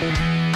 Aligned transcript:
esan 0.00 0.14
dugu 0.16 0.47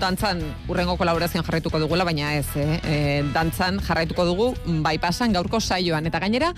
dantzan 0.00 0.40
urrengo 0.68 0.96
kolaborazioan 1.00 1.44
jarraituko 1.46 1.78
dugula, 1.82 2.04
baina 2.04 2.34
ez, 2.36 2.46
eh? 2.60 2.78
E, 2.84 2.96
dantzan 3.34 3.78
jarraituko 3.84 4.24
dugu 4.28 4.48
bai 4.84 4.96
pasan 5.02 5.32
gaurko 5.36 5.60
saioan. 5.60 6.06
Eta 6.08 6.20
gainera, 6.22 6.52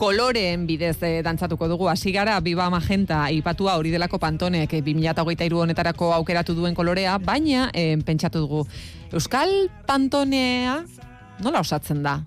koloreen 0.00 0.66
bidez 0.66 0.96
e, 1.02 1.12
dantzatuko 1.24 1.68
dugu. 1.70 1.88
Hasi 1.92 2.12
gara, 2.12 2.38
biba 2.40 2.68
magenta, 2.70 3.24
ipatua 3.30 3.76
hori 3.80 3.92
delako 3.94 4.20
pantonek, 4.22 4.72
e, 4.72 4.82
2008 4.82 5.62
honetarako 5.64 6.12
aukeratu 6.18 6.56
duen 6.58 6.74
kolorea, 6.74 7.18
baina 7.18 7.70
e, 7.74 7.96
pentsatu 8.04 8.44
dugu. 8.44 8.66
Euskal 9.12 9.70
pantonea, 9.86 10.82
nola 11.42 11.60
osatzen 11.60 12.02
da? 12.02 12.20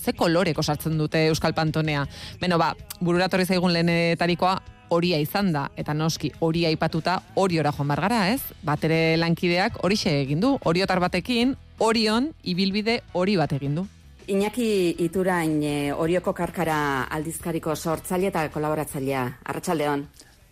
Ze 0.00 0.14
koloreko 0.16 0.62
sartzen 0.62 0.96
dute 0.96 1.26
Euskal 1.28 1.52
Pantonea? 1.52 2.06
Beno 2.40 2.56
ba, 2.58 2.72
bururatorri 3.04 3.44
zaigun 3.44 3.74
lehenetarikoa, 3.74 4.54
horia 4.90 5.18
izan 5.22 5.52
da, 5.54 5.68
eta 5.76 5.94
noski 5.94 6.32
horia 6.40 6.68
aipatuta 6.68 7.20
horiora 7.34 7.72
joan 7.72 7.88
bargara, 7.88 8.26
ez? 8.34 8.42
Batere 8.62 9.16
lankideak 9.16 9.80
hori 9.84 9.96
egin 10.04 10.40
du, 10.40 10.58
horiotar 10.64 11.00
batekin, 11.00 11.56
orion, 11.78 12.30
ibilbide 12.42 13.00
hori 13.14 13.36
bat 13.36 13.52
egin 13.52 13.74
du. 13.74 13.86
Iñaki 14.30 14.94
Iturain 15.02 15.62
e, 15.62 15.92
Orioko 15.92 16.32
Karkara 16.32 17.08
aldizkariko 17.10 17.74
sortzaile 17.74 18.28
eta 18.28 18.44
kolaboratzailea. 18.54 19.24
Arratsaldeon. 19.44 20.04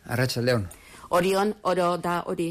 Arratsaldeon. 0.09 0.65
Orion 1.11 1.55
oro 1.63 1.97
da 1.97 2.23
hori. 2.27 2.49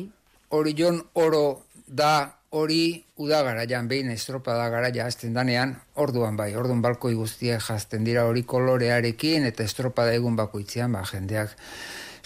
Orion 0.49 1.01
oro 1.13 1.63
da 1.87 2.39
hori 2.57 3.03
uda 3.21 3.43
garaian, 3.45 3.87
behin 3.87 4.09
estropa 4.13 4.55
da 4.57 4.67
garaia 4.73 5.05
azten 5.05 5.33
danean, 5.37 5.75
orduan 5.95 6.37
bai, 6.37 6.53
orduan 6.55 6.81
balkoi 6.81 7.13
guztiak 7.17 7.63
jazten 7.69 8.03
dira 8.07 8.25
hori 8.29 8.43
kolorearekin, 8.43 9.47
eta 9.51 9.63
estropa 9.63 10.05
da 10.05 10.13
egun 10.17 10.35
bakoitzean, 10.35 10.91
ba, 10.97 11.03
jendeak 11.07 11.55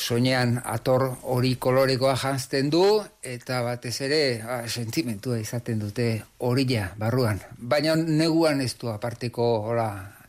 soinean 0.02 0.56
ator 0.66 1.06
hori 1.30 1.56
kolorekoa 1.62 2.16
jazten 2.18 2.72
du, 2.74 2.86
eta 3.24 3.62
batez 3.66 3.96
ere, 4.08 4.22
ba, 4.46 4.62
sentimentua 4.68 5.38
izaten 5.40 5.80
dute 5.80 6.08
hori 6.40 6.66
barruan. 6.98 7.40
Baina 7.58 7.96
neguan 7.96 8.62
ez 8.62 8.76
du 8.78 8.90
aparteko, 8.90 9.52
hola, 9.70 10.21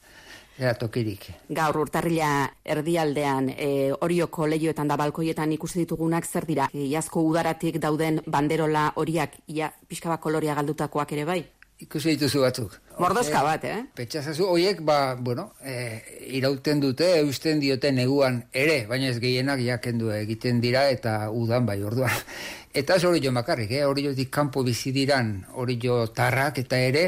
tokirik. 0.78 1.28
Gaur 1.50 1.78
urtarrila 1.84 2.28
erdialdean 2.64 3.48
e, 3.52 3.70
orioko 3.92 4.46
lehioetan 4.46 4.90
da 4.90 4.98
balkoietan 5.00 5.52
ikusi 5.56 5.82
ditugunak 5.82 6.26
zer 6.26 6.46
dira? 6.48 6.68
Iazko 6.72 7.24
udaratik 7.28 7.80
dauden 7.82 8.20
banderola 8.26 8.92
horiak 8.96 9.40
ia 9.48 9.72
pixka 9.88 10.12
bat 10.12 10.22
koloria 10.22 10.54
galdutakoak 10.58 11.12
ere 11.18 11.26
bai? 11.28 11.42
Ikusi 11.82 12.14
dituzu 12.14 12.44
batzuk. 12.44 12.76
Mordozka 13.00 13.40
bat, 13.42 13.64
eh? 13.66 13.80
Petxazazu, 13.96 14.44
horiek, 14.52 14.82
ba, 14.86 15.16
bueno, 15.18 15.48
e, 15.64 15.98
irauten 16.38 16.82
dute, 16.82 17.08
eusten 17.22 17.58
diote 17.62 17.90
neguan 17.90 18.42
ere, 18.52 18.84
baina 18.86 19.08
ez 19.10 19.18
gehienak 19.18 19.62
jakendu 19.64 20.12
egiten 20.14 20.60
dira 20.62 20.84
eta 20.94 21.16
udan 21.34 21.66
bai 21.66 21.80
orduan. 21.82 22.14
Eta 22.80 22.96
ez 22.96 23.04
hori 23.04 23.20
jo 23.20 23.28
makarrik, 23.36 23.74
eh? 23.76 23.82
hori 23.84 24.06
jo 24.06 24.12
kanpo 24.32 24.62
bizidiran, 24.64 25.34
hori 25.60 25.76
jo 25.82 26.06
tarrak 26.06 26.62
eta 26.62 26.78
ere, 26.80 27.02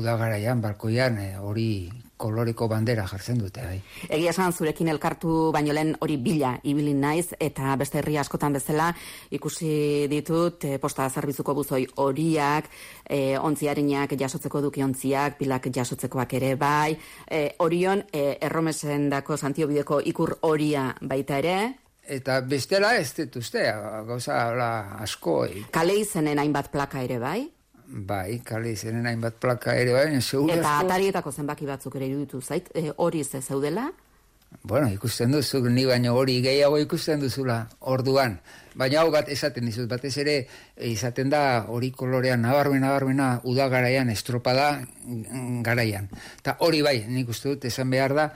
udagaraian, 0.00 0.62
balkoian, 0.62 1.18
eh, 1.20 1.34
hori 1.36 1.90
koloreko 2.16 2.68
bandera 2.68 3.06
jartzen 3.10 3.38
dute 3.42 3.62
bai. 3.64 3.78
Egia 4.08 4.30
esan 4.30 4.52
zurekin 4.52 4.88
elkartu 4.92 5.50
baino 5.52 5.74
lehen 5.74 5.94
hori 6.00 6.16
bila 6.16 6.54
ibilin 6.62 7.00
naiz 7.00 7.34
eta 7.40 7.74
beste 7.80 7.98
herri 7.98 8.18
askotan 8.18 8.54
bezala 8.54 8.90
ikusi 9.34 10.06
ditut 10.10 10.64
e, 10.64 10.78
posta 10.78 11.08
zerbitzuko 11.10 11.54
buzoi 11.54 11.84
horiak, 11.96 12.70
e, 13.08 13.38
ontziarinak 13.38 14.14
jasotzeko 14.20 14.62
duki 14.68 14.82
ontziak, 14.82 15.38
pilak 15.38 15.70
jasotzekoak 15.74 16.36
ere 16.40 16.54
bai. 16.56 16.96
E, 17.26 17.54
orion 17.58 18.04
e, 18.12 18.38
erromesen 18.40 19.08
dako 19.10 19.36
santiobideko 19.36 20.00
ikur 20.04 20.38
horia 20.42 20.92
baita 21.00 21.40
ere, 21.42 21.56
Eta 22.04 22.42
bestela 22.44 22.90
ez 23.00 23.14
dut 23.16 23.38
uste, 23.40 23.62
gauza 24.04 24.36
asko. 25.00 25.46
Kale 25.72 25.94
izenen 25.96 26.38
hainbat 26.42 26.68
plaka 26.68 27.00
ere 27.00 27.16
bai? 27.18 27.38
Bai, 27.86 28.40
kale 28.44 28.72
izenen 28.72 29.06
hainbat 29.06 29.36
plaka 29.40 29.74
ere 29.76 29.92
bai, 29.92 30.22
segura. 30.22 30.56
Eta 30.56 30.78
atarietako 30.80 31.32
zenbaki 31.32 31.66
batzuk 31.68 31.96
ere 31.96 32.08
iruditu 32.08 32.40
zait, 32.40 32.70
e, 32.74 32.90
hori 32.96 33.24
ze 33.24 33.42
zeudela? 33.42 33.90
Bueno, 34.62 34.88
ikusten 34.92 35.32
duzu, 35.32 35.60
ni 35.68 35.84
baino 35.84 36.14
hori 36.14 36.40
gehiago 36.40 36.78
ikusten 36.78 37.20
duzula 37.20 37.68
orduan. 37.80 38.38
Baina 38.74 39.02
hau 39.02 39.10
bat 39.12 39.28
esaten 39.28 39.66
dizut, 39.66 39.88
batez 39.90 40.16
ere 40.22 40.36
e, 40.40 40.88
izaten 40.88 41.30
da 41.30 41.66
hori 41.68 41.90
kolorean 41.90 42.40
nabarmen 42.42 42.80
nabarmena 42.86 43.40
uda 43.44 43.68
garaian, 43.68 44.10
estropada 44.10 44.80
garaian. 45.66 46.08
Ta 46.42 46.56
hori 46.60 46.82
bai, 46.82 47.04
nik 47.08 47.28
uste 47.28 47.52
dut, 47.52 47.68
esan 47.68 47.90
behar 47.90 48.14
da, 48.14 48.28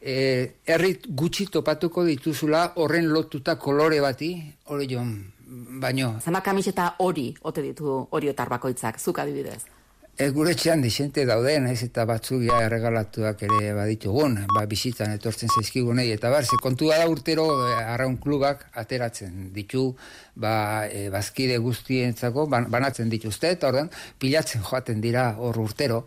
e, 0.00 0.58
errit 0.66 1.06
gutxi 1.08 1.46
topatuko 1.52 2.04
dituzula 2.08 2.72
horren 2.76 3.12
lotuta 3.12 3.56
kolore 3.56 4.00
bati, 4.00 4.34
hori 4.66 4.88
joan, 4.90 5.14
baino. 5.82 6.14
Zama 6.20 6.40
kamiseta 6.44 6.94
hori, 7.04 7.32
ote 7.42 7.64
ditu 7.64 7.98
hori 8.10 8.30
otar 8.30 8.48
bakoitzak, 8.48 9.00
zuk 9.00 9.18
adibidez? 9.18 9.62
Ez 10.18 10.32
gure 10.34 10.50
txan 10.58 10.80
disente 10.82 11.22
dauden, 11.28 11.68
ez 11.70 11.84
eta 11.84 12.02
batzuk 12.10 12.40
ja 12.42 12.56
erregalatuak 12.64 13.44
ere 13.46 13.68
baditugun, 13.76 14.32
ba, 14.50 14.64
bizitzan 14.66 15.12
etortzen 15.14 15.52
zaizkigunei, 15.54 16.08
eta 16.10 16.32
bar, 16.32 16.42
ze 16.42 16.58
kontua 16.58 16.96
da 16.98 17.04
urtero 17.06 17.44
e, 17.68 17.76
arraun 17.92 18.16
klubak 18.18 18.64
ateratzen 18.82 19.52
ditu, 19.54 19.84
ba, 20.34 20.88
e, 20.90 21.04
bazkide 21.14 21.60
guztientzako, 21.62 22.48
banatzen 22.50 23.14
dituzte, 23.14 23.52
eta 23.54 23.70
ordan, 23.70 23.92
pilatzen 24.18 24.66
joaten 24.66 24.98
dira 25.06 25.28
hor 25.38 25.62
urtero, 25.62 26.02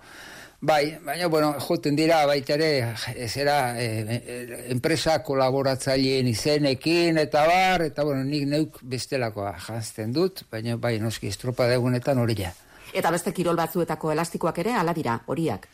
Bai, 0.63 0.99
baina, 1.03 1.25
bueno, 1.25 1.55
joten 1.57 1.95
dira, 1.97 2.19
baita 2.29 2.53
ere, 2.53 2.93
zera, 3.27 3.81
e, 3.81 3.85
e, 4.13 4.57
enpresa 4.69 5.15
kolaboratzaileen 5.25 6.27
izenekin, 6.29 7.17
eta 7.17 7.47
bar, 7.49 7.81
eta, 7.87 8.05
bueno, 8.05 8.21
nik 8.21 8.45
neuk 8.45 8.77
bestelakoa 8.85 9.55
jazten 9.57 10.13
dut, 10.13 10.43
baina, 10.53 10.77
bai, 10.77 10.99
noski, 11.01 11.31
estropa 11.33 11.65
degunetan 11.65 12.21
hori 12.21 12.35
ja. 12.43 12.51
Eta 12.93 13.09
beste 13.09 13.33
kirol 13.33 13.57
batzuetako 13.57 14.11
elastikoak 14.13 14.61
ere, 14.61 14.75
ala 14.77 14.93
dira, 14.93 15.17
horiak? 15.25 15.65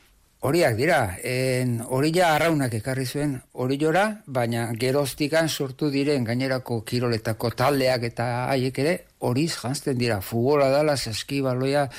Horiak 0.47 0.79
dira, 0.79 1.01
en, 1.25 1.81
hori 1.81 2.13
ja 2.15 2.31
arraunak 2.37 2.79
ekarri 2.79 3.03
zuen 3.09 3.35
hori 3.59 3.75
jora, 3.81 4.05
baina 4.25 4.69
geroztikan 4.79 5.49
sortu 5.49 5.89
diren 5.91 6.23
gainerako 6.23 6.79
kiroletako 6.87 7.51
taldeak 7.59 8.07
eta 8.13 8.29
haiek 8.53 8.79
ere, 8.85 8.95
horiz 9.19 9.51
jantzten 9.57 9.97
dira, 9.99 10.21
futbola 10.21 10.69
dala, 10.71 10.95
saskibaloia, 10.95 11.89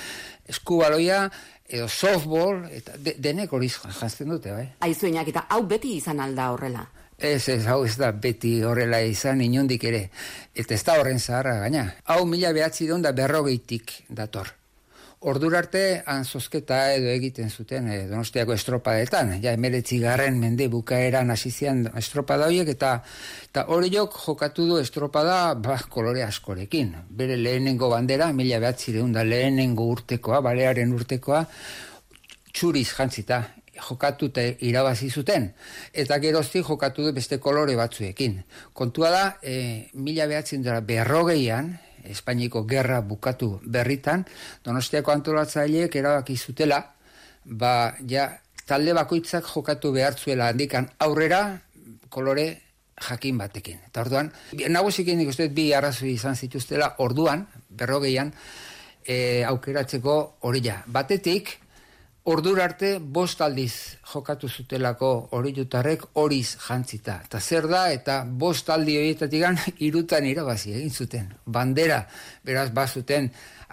eskubaloia, 0.48 1.26
edo 1.68 1.88
softball, 1.88 2.64
eta 2.72 2.96
de, 2.96 3.14
denek 3.18 3.52
hori 3.52 3.68
jazten 3.68 4.32
dute, 4.32 4.54
bai? 4.56 4.66
Aizuenak, 4.88 5.28
eta 5.34 5.44
hau 5.52 5.62
beti 5.68 5.96
izan 5.98 6.20
alda 6.24 6.50
horrela? 6.54 6.86
Ez, 7.18 7.48
ez, 7.50 7.64
hau 7.66 7.82
ez 7.84 7.96
da 7.98 8.12
beti 8.14 8.60
horrela 8.62 9.00
izan 9.02 9.42
inundik 9.42 9.84
ere. 9.90 10.04
Eta 10.54 10.76
ez 10.76 10.84
da 10.86 11.00
horren 11.00 11.18
zaharra 11.18 11.56
gaina. 11.64 11.88
Hau 12.06 12.24
mila 12.30 12.52
behatzi 12.54 12.86
da 13.02 13.12
berrogeitik 13.12 14.04
dator. 14.08 14.57
Ordurarte 15.18 16.04
han 16.06 16.22
zozketa 16.22 16.76
edo 16.94 17.08
egiten 17.10 17.48
zuten 17.50 17.88
e, 17.90 17.96
donostiako 18.06 18.54
estropadetan. 18.54 19.32
Ja, 19.42 19.50
emeretzi 19.56 19.98
garren 19.98 20.38
mende 20.38 20.68
bukaeran 20.70 21.32
asizian 21.34 21.88
estropada 21.98 22.46
horiek 22.46 22.70
eta, 22.70 22.92
hori 23.66 23.90
jok 23.90 24.14
jokatu 24.14 24.68
du 24.68 24.76
estropada 24.78 25.56
ba, 25.58 25.80
kolore 25.90 26.22
askorekin. 26.22 26.94
Bere 27.10 27.34
lehenengo 27.36 27.90
bandera, 27.90 28.30
mila 28.32 28.60
behatzi 28.62 28.94
da 28.94 29.24
lehenengo 29.24 29.88
urtekoa, 29.90 30.40
balearen 30.40 30.94
urtekoa, 30.94 31.44
txuriz 32.54 32.92
jantzita 32.92 33.42
jokatu 33.88 34.30
eta 34.30 34.46
irabazi 34.70 35.10
zuten. 35.10 35.50
Eta 35.92 36.18
gerozti 36.22 36.62
jokatu 36.62 37.02
du 37.02 37.12
beste 37.12 37.40
kolore 37.42 37.74
batzuekin. 37.74 38.38
Kontua 38.72 39.10
da, 39.10 39.26
e, 39.42 39.90
mila 39.94 40.30
behatzen 40.30 40.62
dara 40.62 40.80
berrogeian, 40.80 41.74
Espainiko 42.04 42.64
gerra 42.66 43.00
bukatu 43.02 43.60
berritan, 43.64 44.24
Donostiako 44.64 45.12
antolatzaileek 45.12 45.96
erabaki 45.96 46.36
zutela, 46.36 46.82
ba, 47.44 47.94
ja, 48.06 48.30
talde 48.68 48.94
bakoitzak 48.94 49.46
jokatu 49.48 49.92
behartzuela 49.92 50.50
handikan 50.52 50.88
aurrera 51.00 51.60
kolore 52.08 52.48
jakin 52.98 53.38
batekin. 53.38 53.78
Eta 53.88 54.02
orduan, 54.02 54.32
nagusikin 54.68 55.20
ikusten 55.22 55.54
bi 55.54 55.70
arrazoi 55.72 56.12
izan 56.16 56.36
zituztela 56.36 56.94
orduan, 57.04 57.46
berrogeian, 57.70 58.32
e, 59.06 59.44
aukeratzeko 59.48 60.18
hori 60.48 60.62
ja. 60.64 60.82
Batetik, 60.86 61.54
Ordur 62.28 62.58
arte 62.60 62.98
bost 63.00 63.40
aldiz 63.40 63.96
jokatu 64.10 64.50
zutelako 64.52 65.08
hori 65.32 65.54
jutarrek 65.56 66.02
horiz 66.20 66.58
jantzita. 66.60 67.14
Eta 67.24 67.40
zer 67.40 67.68
da, 67.70 67.86
eta 67.88 68.18
bost 68.42 68.68
aldi 68.68 68.98
horietatik 69.00 69.40
gan, 69.40 69.56
irutan 69.88 70.26
irabazi 70.28 70.74
egin 70.76 70.92
zuten. 70.92 71.30
Bandera, 71.46 72.02
beraz, 72.44 72.66
bazuten 72.76 73.30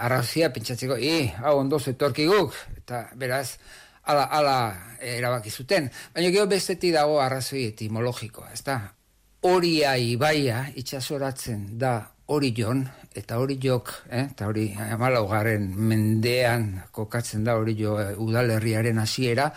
arrazia 0.08 0.54
pentsatzeko, 0.56 0.96
i, 0.96 1.28
hau 1.44 1.58
ondo 1.66 1.82
zetorki 1.84 2.30
guk, 2.32 2.56
eta 2.78 3.02
beraz, 3.20 3.58
ala, 4.08 4.30
ala 4.40 4.58
erabaki 5.04 5.52
zuten. 5.52 5.92
Baina 6.16 6.32
geho 6.32 6.48
bestetik 6.48 6.96
dago 6.96 7.20
arrazoi 7.20 7.68
etimologikoa, 7.74 8.54
ez 8.56 8.64
da? 8.64 8.80
Horia 9.52 9.98
ibaia 10.00 10.70
itxasoratzen 10.80 11.74
da 11.82 11.98
hori 12.28 12.52
jon, 12.58 12.84
eta 13.16 13.38
hori 13.40 13.58
jok, 13.62 13.92
eh, 14.10 14.28
eta 14.32 14.48
hori 14.50 14.70
amalaugarren 14.92 15.68
mendean 15.76 16.82
kokatzen 16.92 17.44
da 17.44 17.56
hori 17.60 17.76
jo 17.78 18.00
eh, 18.02 18.14
udalerriaren 18.18 18.98
hasiera, 19.00 19.52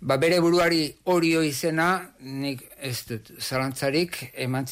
ba 0.00 0.18
bere 0.20 0.40
buruari 0.40 0.90
horio 1.04 1.42
izena, 1.42 2.04
nik 2.20 2.62
ez 2.76 2.98
dut 3.08 3.32
zalantzarik, 3.40 4.32
eman 4.34 4.66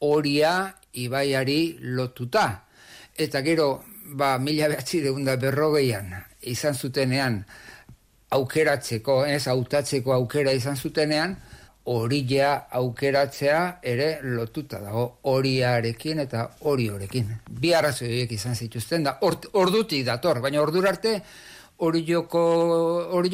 horia 0.00 0.74
ibaiari 0.94 1.78
lotuta. 1.80 2.64
Eta 3.18 3.42
gero, 3.42 3.84
ba, 4.14 4.38
mila 4.38 4.68
behatzi 4.68 5.02
deunda 5.02 5.36
berrogeian, 5.36 6.14
izan 6.42 6.74
zutenean, 6.74 7.44
aukeratzeko, 8.30 9.24
ez, 9.26 9.46
hautatzeko 9.48 10.12
aukera 10.12 10.52
izan 10.52 10.76
zutenean, 10.76 11.36
horia 11.84 12.54
aukeratzea 12.80 13.60
ere 13.82 14.08
lotuta 14.22 14.80
dago 14.82 15.04
horiarekin 15.30 16.20
eta 16.24 16.48
hori 16.60 16.88
horekin. 16.92 17.30
Bi 17.48 17.72
arrazoiek 17.74 18.32
izan 18.32 18.54
zituzten 18.54 19.06
da, 19.06 19.18
ordutik 19.22 20.04
dator, 20.06 20.42
baina 20.44 20.60
ordurarte 20.62 21.14
hori 21.78 22.04
joko, 22.06 22.40
hori 23.14 23.30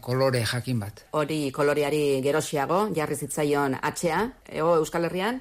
kolore 0.00 0.44
jakin 0.44 0.80
bat. 0.80 1.04
Hori 1.12 1.50
koloreari 1.50 2.20
gerosiago, 2.22 2.88
jarri 2.94 3.16
zitzaion 3.16 3.78
atxea, 3.80 4.30
ego 4.48 4.76
Euskal 4.76 5.04
Herrian? 5.04 5.40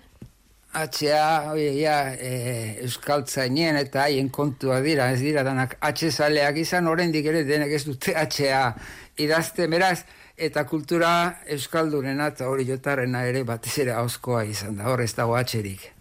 Atxea, 0.76 1.52
oi, 1.54 1.80
ja, 1.80 2.14
e, 2.14 2.78
Euskal 2.84 3.24
eta 3.26 4.04
haien 4.04 4.30
kontua 4.30 4.82
dira, 4.82 5.12
ez 5.12 5.22
dira, 5.22 5.44
danak 5.44 5.78
atxe 5.80 6.12
zaleak 6.12 6.58
izan, 6.58 6.88
oraindik 6.88 7.26
ere 7.26 7.44
denek 7.44 7.72
ez 7.72 7.86
dute 7.86 8.14
atxea 8.16 8.76
idazte, 9.18 9.68
beraz, 9.68 10.04
eta 10.38 10.66
kultura 10.68 11.42
euskaldunena 11.48 12.28
eta 12.34 12.50
hori 12.52 12.66
jotarrena 12.68 13.24
ere 13.28 13.44
batez 13.48 13.78
ere 13.86 13.96
hauskoa 13.96 14.44
izan 14.44 14.78
da, 14.78 14.90
hor 14.92 15.02
ez 15.02 15.14
dago 15.16 15.36
atxerik. 15.40 15.92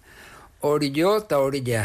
Hori 0.67 0.91
jo 0.97 1.17
eta 1.21 1.39
hori 1.39 1.63
ja. 1.67 1.85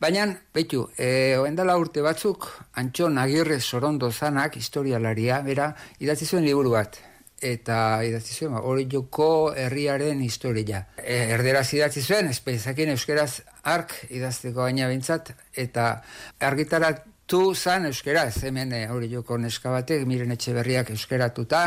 Baina, 0.00 0.26
betu, 0.54 0.88
e, 0.98 1.36
oendala 1.38 1.76
urte 1.80 2.02
batzuk, 2.04 2.46
Antxon 2.80 3.18
Agirre 3.18 3.60
Sorondo 3.60 4.10
zanak, 4.12 4.56
historialaria, 4.56 5.40
bera, 5.42 5.70
idatzi 6.00 6.26
zuen 6.26 6.44
liburu 6.44 6.74
bat. 6.74 6.98
Eta 7.44 8.02
idatzi 8.04 8.34
zuen, 8.34 8.52
ba, 8.56 8.60
hori 8.64 8.86
joko 8.90 9.28
herriaren 9.56 10.20
historia. 10.24 10.84
E, 10.98 11.16
erderaz 11.36 11.66
idatzi 11.76 12.02
zuen, 12.02 12.28
espezakin 12.32 12.92
euskeraz 12.94 13.42
ark 13.62 13.96
idazteko 14.10 14.64
baina 14.64 14.88
bintzat, 14.92 15.32
eta 15.56 15.88
argitarat 16.40 17.04
tu 17.26 17.54
zan 17.54 17.86
euskeraz, 17.88 18.42
hemen 18.44 18.72
eh, 18.72 18.86
hori 18.90 19.08
joko 19.12 19.38
neska 19.40 19.72
batek, 19.72 20.04
miren 20.08 20.34
etxe 20.34 20.52
berriak 20.56 20.90
euskeratuta, 20.92 21.64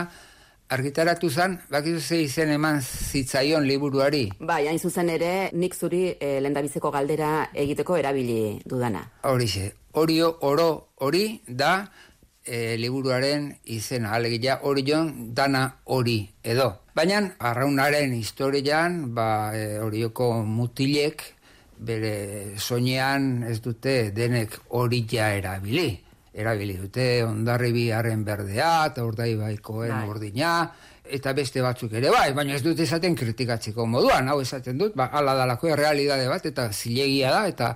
argitaratu 0.70 1.30
zan, 1.30 1.58
bakizu 1.72 2.02
ze 2.02 2.22
izen 2.24 2.52
eman 2.54 2.82
zitzaion 2.82 3.66
liburuari. 3.66 4.28
Bai, 4.40 4.66
hain 4.68 4.80
zuzen 4.80 5.10
ere, 5.10 5.50
nik 5.54 5.76
zuri 5.76 6.04
e, 6.20 6.38
lendabizeko 6.44 6.92
galdera 6.92 7.48
egiteko 7.56 7.98
erabili 7.98 8.60
dudana. 8.66 9.06
Hori 9.24 9.48
ze, 9.48 9.72
hori 9.94 10.20
oro 10.22 10.68
hori 11.00 11.40
da 11.48 11.88
e, 12.44 12.76
liburuaren 12.78 13.50
izena, 13.64 14.12
alegia 14.20 14.60
hori 14.64 14.84
jon 14.84 15.34
dana 15.34 15.64
hori 15.86 16.20
edo. 16.44 16.74
Baina, 16.96 17.24
arraunaren 17.40 18.14
historian, 18.18 19.06
ba, 19.16 19.54
hori 19.82 20.04
joko 20.04 20.34
mutilek, 20.44 21.24
bere 21.80 22.58
soinean 22.58 23.44
ez 23.48 23.60
dute 23.62 24.12
denek 24.16 24.60
hori 24.70 25.06
ja 25.12 25.32
erabili. 25.36 25.90
Erabili 26.38 26.76
dute 26.78 27.24
ondarribi 27.26 27.90
harren 27.92 28.24
berdea 28.26 28.72
eta 28.92 29.06
urdai 29.06 29.34
baikoen 29.36 29.94
bai. 29.94 30.08
urdina 30.10 30.52
eta 31.08 31.34
beste 31.34 31.62
batzuk 31.64 31.94
ere 31.98 32.12
bai, 32.12 32.34
baina 32.36 32.58
ez 32.58 32.64
dute 32.64 32.84
esaten 32.84 33.16
kritikatzeko 33.16 33.86
moduan, 33.88 34.28
hau 34.28 34.42
esaten 34.44 34.78
dut, 34.78 34.96
ba, 34.98 35.08
ala 35.16 35.38
dalako 35.40 35.72
errealidade 35.72 36.28
bat 36.28 36.46
eta 36.50 36.68
zilegia 36.72 37.32
da 37.32 37.46
eta 37.48 37.70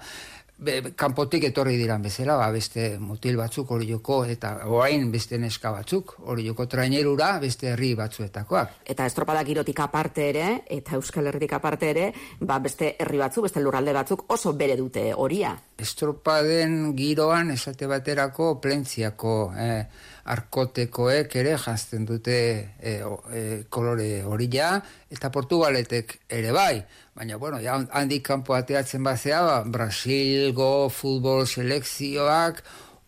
be, 0.62 0.94
kanpotik 0.98 1.48
etorri 1.50 1.76
diran 1.80 2.04
bezala, 2.06 2.38
ba, 2.40 2.50
beste 2.54 2.96
mutil 3.02 3.38
batzuk 3.40 3.74
hori 3.76 3.90
joko, 3.90 4.22
eta 4.30 4.54
oain 4.70 5.10
beste 5.12 5.40
neska 5.42 5.74
batzuk, 5.74 6.16
hori 6.32 6.46
joko 6.48 6.68
trainerura 6.70 7.34
beste 7.42 7.72
herri 7.74 7.94
batzuetakoak. 8.00 8.82
Eta 8.94 9.08
estropada 9.10 9.44
girotik 9.48 9.82
aparte 9.84 10.30
ere, 10.30 10.48
eta 10.70 10.96
euskal 11.00 11.32
herritik 11.32 11.58
aparte 11.58 11.92
ere, 11.92 12.08
ba, 12.40 12.60
beste 12.64 12.96
herri 13.00 13.22
batzuk, 13.22 13.50
beste 13.50 13.64
lurralde 13.64 13.96
batzuk 13.98 14.26
oso 14.32 14.54
bere 14.54 14.78
dute 14.80 15.12
horia. 15.14 15.56
Estropaden 15.82 16.94
giroan 16.98 17.50
esate 17.54 17.88
baterako 17.90 18.52
plentziako 18.62 19.36
eh, 19.58 19.86
arkotekoek 20.30 21.34
ere 21.42 21.56
jazten 21.58 22.06
dute 22.06 22.38
eh, 22.78 23.00
eh, 23.34 23.64
kolore 23.70 24.22
horia, 24.24 24.76
eta 25.10 25.32
portugaletek 25.34 26.20
ere 26.30 26.54
bai. 26.54 26.84
Baina, 27.18 27.40
bueno, 27.42 27.60
ja, 27.64 27.80
handik 27.98 28.28
kanpo 28.30 28.54
ateatzen 28.54 29.04
bazea, 29.04 29.42
ba, 29.48 29.58
Brasilgo 29.66 30.90
futbol 30.94 31.48
selekzioak 31.48 32.62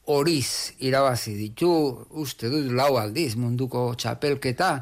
horiz 0.10 0.74
irabazi 0.84 1.38
ditu, 1.38 1.72
uste 2.10 2.50
dut 2.52 2.72
lau 2.76 2.98
aldiz 3.00 3.36
munduko 3.40 3.92
txapelketa, 3.96 4.74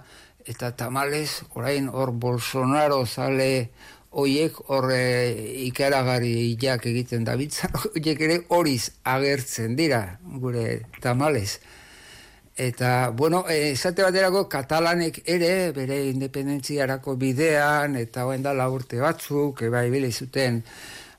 eta 0.48 0.72
tamales, 0.78 1.42
orain 1.54 1.90
hor 1.92 2.16
Bolsonaro 2.16 3.04
zale 3.06 3.70
oiek 4.12 4.58
horre 4.68 5.32
ikaragari 5.68 6.58
jak 6.60 6.86
egiten 6.86 7.24
da 7.24 7.38
bitzan, 7.40 7.72
oiek 7.96 8.20
ere 8.28 8.40
horiz 8.50 8.92
agertzen 9.04 9.76
dira, 9.76 10.04
gure 10.40 10.82
tamales. 11.02 11.60
Eta, 12.62 13.10
bueno, 13.16 13.46
eh, 13.50 13.72
esate 13.72 14.04
baterako 14.04 14.44
katalanek 14.52 15.22
ere, 15.26 15.72
bere 15.72 16.02
independentziarako 16.10 17.16
bidean, 17.16 17.96
eta 17.96 18.26
hoen 18.28 18.44
da 18.44 18.54
urte 18.70 19.00
batzuk, 19.00 19.64
eba 19.64 19.86
ibile 19.88 20.12
zuten, 20.12 20.62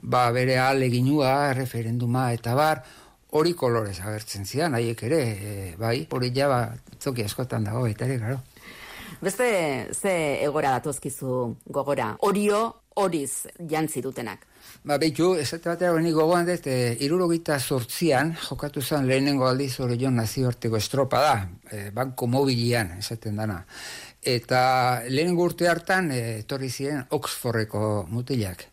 ba, 0.03 0.31
bere 0.31 0.59
aleginua, 0.59 1.53
referenduma, 1.57 2.31
eta 2.37 2.55
bar, 2.55 2.85
hori 3.33 3.55
kolorez 3.57 3.99
agertzen 4.01 4.45
zian, 4.45 4.75
haiek 4.77 5.03
ere, 5.09 5.23
e, 5.25 5.75
bai, 5.81 6.07
hori 6.11 6.31
ja, 6.37 6.49
ba, 6.53 6.75
zoki 7.01 7.25
askotan 7.25 7.65
dago, 7.65 7.87
eta 7.89 8.05
ere, 8.05 8.19
garo. 8.21 8.41
Beste, 9.23 9.89
ze 9.95 10.13
egora 10.43 10.73
datozkizu 10.75 11.35
gogora, 11.71 12.09
orio, 12.27 12.63
horiz 12.99 13.47
jantzi 13.71 14.01
dutenak. 14.03 14.49
Ba, 14.83 14.97
behitu, 14.99 15.29
esate 15.39 15.71
batera 15.71 15.93
hori 15.95 16.11
gogoan 16.11 16.49
dut, 16.49 16.67
e, 16.67 16.97
irurogita 17.07 17.61
sortzian, 17.61 18.33
jokatu 18.49 18.83
zen 18.83 19.07
lehenengo 19.07 19.47
aldiz 19.47 19.77
hori 19.79 20.01
joan 20.01 20.19
nazioarteko 20.19 20.81
estropa 20.81 21.23
da, 21.23 21.37
e, 21.71 21.85
banko 21.95 22.27
mobilian, 22.27 22.97
esaten 22.99 23.39
dana. 23.39 23.61
Eta 24.35 24.65
lehenengo 25.07 25.47
urte 25.47 25.71
hartan, 25.71 26.11
e, 26.11 26.41
etorri 26.41 26.73
ziren 26.75 27.07
Oxfordeko 27.15 28.09
mutilak. 28.11 28.67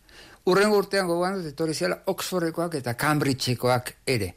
Urrengo 0.49 0.81
urtean 0.81 1.05
gogoan 1.13 1.37
dut, 1.37 1.53
etorri 1.53 1.77
ziren 1.77 1.99
Oxfordekoak 2.09 2.81
eta 2.81 2.97
Cambridgekoak 2.97 3.99
ere. 4.17 4.33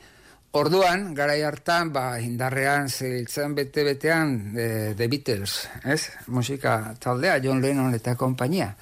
Orduan, 0.52 1.14
garai 1.16 1.38
hartan, 1.48 1.94
ba, 1.94 2.18
indarrean 2.20 2.90
ziltzen 2.92 3.54
bete-betean 3.56 4.34
e, 4.52 4.66
The 4.98 5.06
Beatles, 5.08 5.54
ez? 5.88 6.10
Musika 6.28 6.92
taldea, 7.00 7.38
John 7.40 7.62
Lennon 7.64 7.96
eta 7.96 8.12
kompainia 8.20 8.74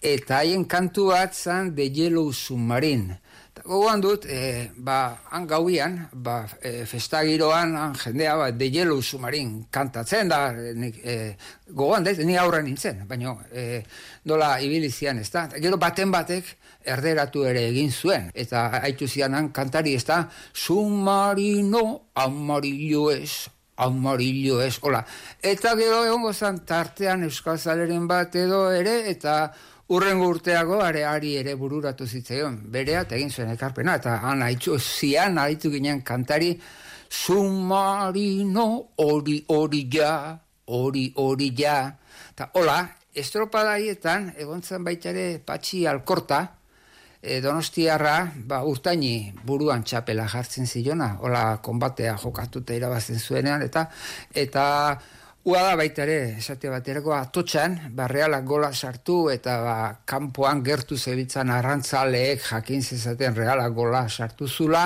eta 0.00 0.38
haien 0.38 0.64
kantu 0.70 1.08
bat 1.10 1.34
zan 1.34 1.74
de 1.74 1.88
Yellow 1.90 2.32
Submarine. 2.32 3.18
Gogoan 3.64 4.00
dut, 4.00 4.24
e, 4.26 4.70
ba, 4.76 4.98
han 5.30 5.46
gauian, 5.48 5.98
ba, 6.12 6.42
e, 6.62 6.84
festagiroan, 6.86 7.74
han 7.76 7.94
jendea, 7.98 8.36
ba, 8.36 8.50
de 8.52 8.70
Yellow 8.70 9.02
Submarine 9.02 9.66
kantatzen 9.70 10.28
da, 10.28 10.40
nik, 10.52 11.00
e, 11.04 11.34
gogoan 11.68 12.06
dut, 12.06 12.22
ni 12.26 12.36
aurra 12.36 12.62
nintzen, 12.62 13.04
baina 13.08 13.34
e, 13.52 13.82
dola 14.24 14.56
ibilizian, 14.64 15.18
ez 15.18 15.30
da. 15.34 15.46
Gero 15.56 15.78
baten 15.80 16.12
batek, 16.14 16.50
erderatu 16.88 17.44
ere 17.48 17.66
egin 17.68 17.92
zuen, 17.92 18.30
eta 18.34 18.68
haitu 18.82 19.08
zianan 19.08 19.52
kantari 19.52 19.94
ez 19.98 20.04
da, 20.08 20.22
submarino 20.52 21.84
amarillo 22.14 23.08
ez, 23.12 23.48
amarillo 23.78 24.60
ez, 24.64 24.76
hola. 24.82 25.04
Eta 25.42 25.74
gero 25.78 26.04
egon 26.06 26.26
gozan 26.26 26.62
tartean 26.66 27.24
Euskal 27.28 27.58
Zaleren 27.58 28.08
bat 28.10 28.34
edo 28.36 28.68
ere, 28.74 29.00
eta 29.10 29.40
Urrengo 29.88 30.26
urteago 30.28 30.82
are 30.84 31.04
ari 31.08 31.30
ere 31.40 31.54
bururatu 31.56 32.04
zitzaion, 32.04 32.58
berea 32.72 33.06
egin 33.16 33.30
zuen 33.30 33.54
ekarpena, 33.54 33.94
eta 33.96 34.18
han 34.20 34.42
haitzu 34.44 34.76
zian 34.78 35.38
haitu 35.40 35.70
ginen 35.72 36.02
kantari, 36.04 36.50
submarino 37.08 38.66
hori 39.00 39.38
hori 39.48 39.82
ja, 39.88 40.12
hori 40.66 41.06
hori 41.16 41.48
ja. 41.56 41.78
Eta 42.34 42.50
hola, 42.60 42.76
estropadaietan, 43.16 44.34
egontzen 44.36 44.84
baitare 44.84 45.26
patxi 45.40 45.86
alkorta, 45.88 46.42
e, 47.22 47.40
donostiarra, 47.40 48.16
ba, 48.44 48.60
urtaini 48.68 49.32
buruan 49.44 49.88
txapela 49.88 50.28
jartzen 50.28 50.68
zilona, 50.68 51.14
hola, 51.24 51.62
konbatea 51.64 52.18
jokatuta 52.20 52.76
irabazten 52.76 53.18
zuenean, 53.18 53.64
eta, 53.64 53.88
eta, 54.34 54.66
Ua 55.48 55.62
da 55.64 55.76
baita 55.80 56.02
ere, 56.04 56.34
esate 56.36 56.68
baterako 56.68 57.14
atotxan, 57.16 57.78
barrealak 57.96 58.42
gola 58.44 58.68
sartu 58.68 59.30
eta 59.32 59.54
ba, 59.64 59.76
kanpoan 60.04 60.58
gertu 60.66 60.98
zebitzan 60.98 61.48
arrantzaleek 61.54 62.42
jakin 62.50 62.82
zezaten 62.84 63.38
realak 63.38 63.72
gola 63.72 64.02
sartu 64.10 64.44
zula, 64.44 64.82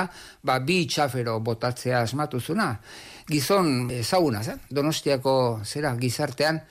ba, 0.47 0.61
bi 0.62 0.85
itxafero 0.85 1.40
botatzea 1.42 2.04
asmatu 2.07 2.38
zuna. 2.38 2.69
Gizon 3.26 3.90
ezaguna 3.97 4.45
zen, 4.47 4.62
donostiako 4.71 5.35
zera 5.66 5.97
gizartean, 5.99 6.62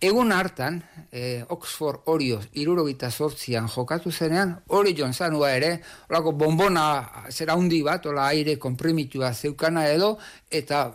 Egun 0.00 0.32
hartan, 0.32 0.78
eh, 1.12 1.44
Oxford 1.52 2.06
Orio 2.08 2.38
irurogita 2.56 3.10
sortzian 3.10 3.66
jokatu 3.68 4.10
zenean, 4.10 4.54
hori 4.72 4.94
joan 4.96 5.12
zanua 5.12 5.50
ere, 5.52 5.74
olako 6.08 6.32
bombona 6.40 6.84
zera 7.28 7.52
hundi 7.52 7.82
bat, 7.84 8.06
ola 8.08 8.30
aire 8.32 8.54
komprimitua 8.58 9.34
zeukana 9.34 9.84
edo, 9.92 10.14
eta 10.50 10.86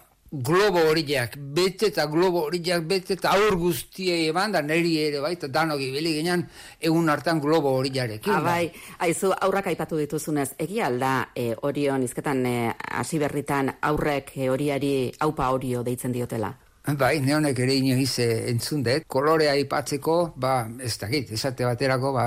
globo 0.43 0.81
horiak 0.89 1.37
bete 1.37 1.87
eta 1.91 2.05
globo 2.11 2.45
horiak 2.47 2.83
bete 2.87 3.15
eta 3.15 3.31
aur 3.37 3.55
guztiei 3.59 4.27
eman 4.29 4.51
da 4.51 4.61
neri 4.61 4.97
ere 4.99 5.21
bai 5.23 5.33
eta 5.37 5.47
danok 5.47 5.81
ibili 5.81 6.15
ginen 6.17 6.45
egun 6.81 7.09
hartan 7.09 7.39
globo 7.39 7.71
horiarekin. 7.77 8.33
Ah, 8.33 8.59
aizu 8.99 9.31
aurrak 9.31 9.67
aipatu 9.67 9.97
dituzunez, 9.97 10.51
egia 10.59 10.87
alda 10.87 11.29
e, 11.35 11.53
orion 11.61 12.03
izketan 12.03 12.45
e, 12.45 12.57
hasi 12.91 13.19
berritan 13.19 13.71
aurrek 13.81 14.35
e, 14.35 14.49
horiari 14.49 14.93
aupa 15.19 15.49
orio 15.55 15.83
deitzen 15.83 16.11
diotela? 16.11 16.53
Bai, 16.85 17.17
neonek 17.17 17.57
ere 17.63 17.73
inoiz 17.79 18.19
entzun 18.21 18.83
dut, 18.85 19.07
kolorea 19.09 19.55
ipatzeko, 19.57 20.17
ba, 20.37 20.67
ez 20.85 20.91
dakit, 21.01 21.31
esate 21.33 21.65
baterako, 21.65 22.11
ba, 22.13 22.25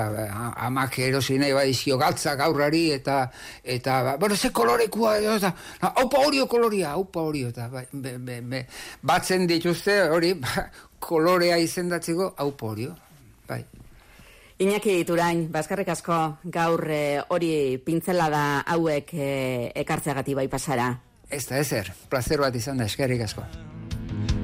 amak 0.65 0.97
erosi 0.99 1.37
nahi 1.39 1.53
ba, 1.55 1.63
izio 1.63 1.95
galtzak 2.01 2.43
aurrari, 2.43 2.89
eta, 2.91 3.21
eta, 3.63 4.01
ba, 4.03 4.17
bueno, 4.19 4.35
ze 4.35 4.51
kolorekua, 4.51 5.15
eta, 5.37 5.53
haupa 5.93 6.25
horio 6.25 6.47
koloria, 6.51 6.91
haupa 6.91 7.23
horio, 7.23 7.53
eta, 7.55 7.69
ba, 7.71 7.85
be, 7.93 8.17
be, 8.17 8.41
be, 8.41 8.65
batzen 9.01 9.47
dituzte, 9.47 10.01
hori, 10.11 10.33
ba, 10.43 10.67
kolorea 10.99 11.55
izendatzeko, 11.63 12.33
haupa 12.35 12.73
horio, 12.73 12.97
bai. 13.47 13.63
Iñaki 14.59 14.99
Iturain, 15.05 15.45
baskarrik 15.47 15.87
asko, 15.95 16.19
gaur 16.43 16.83
eh, 16.91 17.21
hori 17.31 17.79
pintzela 17.79 18.27
da 18.27 18.43
hauek 18.67 19.15
e, 19.15 19.31
ekartzeagati 19.85 20.35
bai 20.35 20.49
pasara. 20.51 20.91
Ez 21.31 21.45
da, 21.47 21.63
ezer, 21.63 21.93
placer 22.11 22.43
bat 22.43 22.59
izan 22.59 22.83
da, 22.83 22.91
eskerrik 22.91 23.23
asko. 23.23 23.47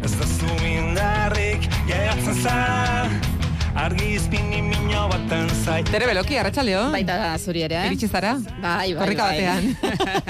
Ez 0.03 0.13
da 0.19 0.25
zumindarrik 0.39 1.69
gehiatzen 1.87 2.43
zara 2.43 3.44
argi 3.75 4.13
izpini 4.15 4.61
minio 4.63 5.01
baten 5.11 5.49
zait. 5.65 5.89
Tere 5.91 6.07
beloki, 6.07 6.37
arratxaleo? 6.39 6.85
Baita 6.93 7.17
da, 7.19 7.31
zuri 7.35 7.65
ere, 7.65 7.75
eh? 7.75 7.89
Iritsi 7.89 8.07
zara? 8.07 8.31
Bai, 8.63 8.93
bai, 8.95 9.01
Korrika 9.01 9.25
bai. 9.27 9.41
batean. 9.43 9.65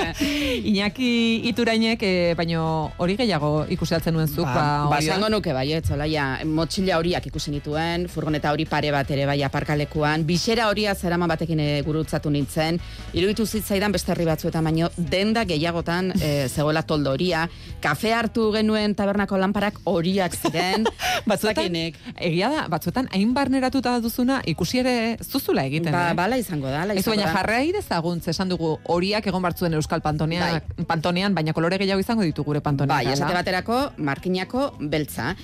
Iñaki 0.71 1.09
iturainek, 1.51 2.01
eh, 2.03 2.33
baino 2.37 2.63
hori 2.97 3.15
gehiago 3.19 3.51
ikusiatzen 3.75 4.15
nuen 4.17 4.27
zuk, 4.27 4.47
ba, 4.49 4.87
ba, 4.89 4.97
esango 4.97 5.29
nuke 5.29 5.53
bai, 5.53 5.67
ez, 5.77 5.83
olaia, 5.93 6.25
motxila 6.49 6.97
horiak 6.97 7.27
ikusi 7.29 7.53
nituen, 7.53 8.07
furgoneta 8.09 8.49
hori 8.55 8.65
pare 8.69 8.89
bat 8.95 9.13
ere 9.13 9.27
bai 9.29 9.37
aparkalekuan, 9.45 10.25
bisera 10.25 10.65
horia 10.71 10.95
zeraman 10.95 11.29
batekin 11.29 11.61
eh, 11.61 11.69
gurutzatu 11.85 12.33
nintzen, 12.33 12.81
iruditu 13.13 13.45
zitzaidan 13.45 13.93
beste 13.93 14.15
herri 14.15 14.25
batzuetan 14.25 14.65
baino, 14.65 14.89
denda 14.97 15.45
gehiagotan 15.45 16.11
eh, 16.17 16.47
zegoela 16.49 16.81
toldo 16.81 17.13
horia, 17.13 17.45
kafe 17.83 18.15
hartu 18.17 18.49
genuen 18.57 18.97
tabernako 18.97 19.37
lanparak 19.37 19.79
horiak 19.85 20.33
ziren, 20.33 20.89
batzuetan, 21.29 21.77
egia 22.17 22.49
da, 22.57 22.67
batzuetan, 22.73 23.11
hain 23.13 23.34
barneratuta 23.35 23.97
duzuna, 24.01 24.39
ikusi 24.47 24.79
ere 24.81 24.93
zuzula 25.23 25.65
egiten, 25.67 25.91
Ba, 25.93 26.11
eh? 26.11 26.15
bala 26.17 26.37
izango 26.41 26.71
da, 26.71 26.85
Ez 26.95 27.05
baina 27.05 27.25
da. 27.27 27.33
jarrea 27.35 27.61
ezagun, 27.79 28.21
ze 28.21 28.31
esan 28.31 28.49
dugu 28.49 28.77
horiak 28.91 29.27
egon 29.27 29.41
bartzuen 29.43 29.73
Euskal 29.77 30.01
Pantonean, 30.01 30.61
Pantonean, 30.87 31.35
baina 31.35 31.53
kolore 31.53 31.77
gehiago 31.77 31.99
izango 31.99 32.23
ditu 32.23 32.43
gure 32.43 32.61
Pantonean. 32.61 32.95
Bai, 32.95 33.13
esate 33.13 33.33
baterako, 33.33 33.91
markinako 33.97 34.71
beltza. 34.79 35.35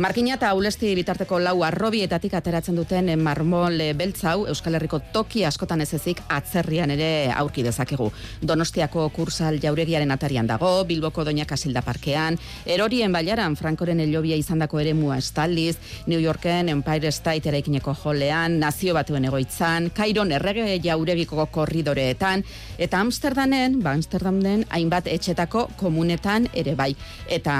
Markina 0.00 0.34
eta 0.38 0.54
ulesti 0.56 0.94
bitarteko 0.96 1.38
lau 1.42 1.58
arrobietatik 1.66 2.32
ateratzen 2.38 2.76
duten 2.78 3.10
marmol 3.20 3.80
eh, 3.80 3.92
beltza 3.92 4.30
hau 4.32 4.46
Euskal 4.48 4.78
Herriko 4.78 5.00
toki 5.12 5.44
askotan 5.44 5.80
ez 5.84 5.90
ezik 5.98 6.22
atzerrian 6.28 6.90
ere 6.94 7.30
aurki 7.36 7.62
dezakegu. 7.66 8.10
Donostiako 8.40 9.08
kursal 9.12 9.58
jauregiaren 9.60 10.10
atarian 10.14 10.46
dago, 10.48 10.84
Bilboko 10.88 11.24
Doña 11.24 11.44
Kasilda 11.46 11.82
parkean, 11.82 12.38
erorien 12.64 13.12
bailaran 13.12 13.56
Frankoren 13.56 14.00
elobia 14.00 14.36
izandako 14.40 14.80
ere 14.80 14.94
mua 14.94 15.18
estaliz, 15.18 15.76
New 16.06 16.20
Yorken 16.20 16.68
Empire 16.68 17.12
State 17.12 17.39
eraikineko 17.46 17.94
jolean, 18.02 18.58
nazio 18.60 18.94
batuen 18.96 19.24
egoitzan, 19.28 19.90
Kairon 19.96 20.32
errege 20.32 20.78
jauregiko 20.84 21.46
korridoreetan, 21.52 22.44
eta 22.78 23.00
Amsterdamen, 23.00 23.78
ba 23.84 23.94
Amsterdamen 23.96 24.66
hainbat 24.70 25.06
etxetako 25.10 25.68
komunetan 25.80 26.48
ere 26.52 26.74
bai. 26.74 26.94
Eta 27.28 27.54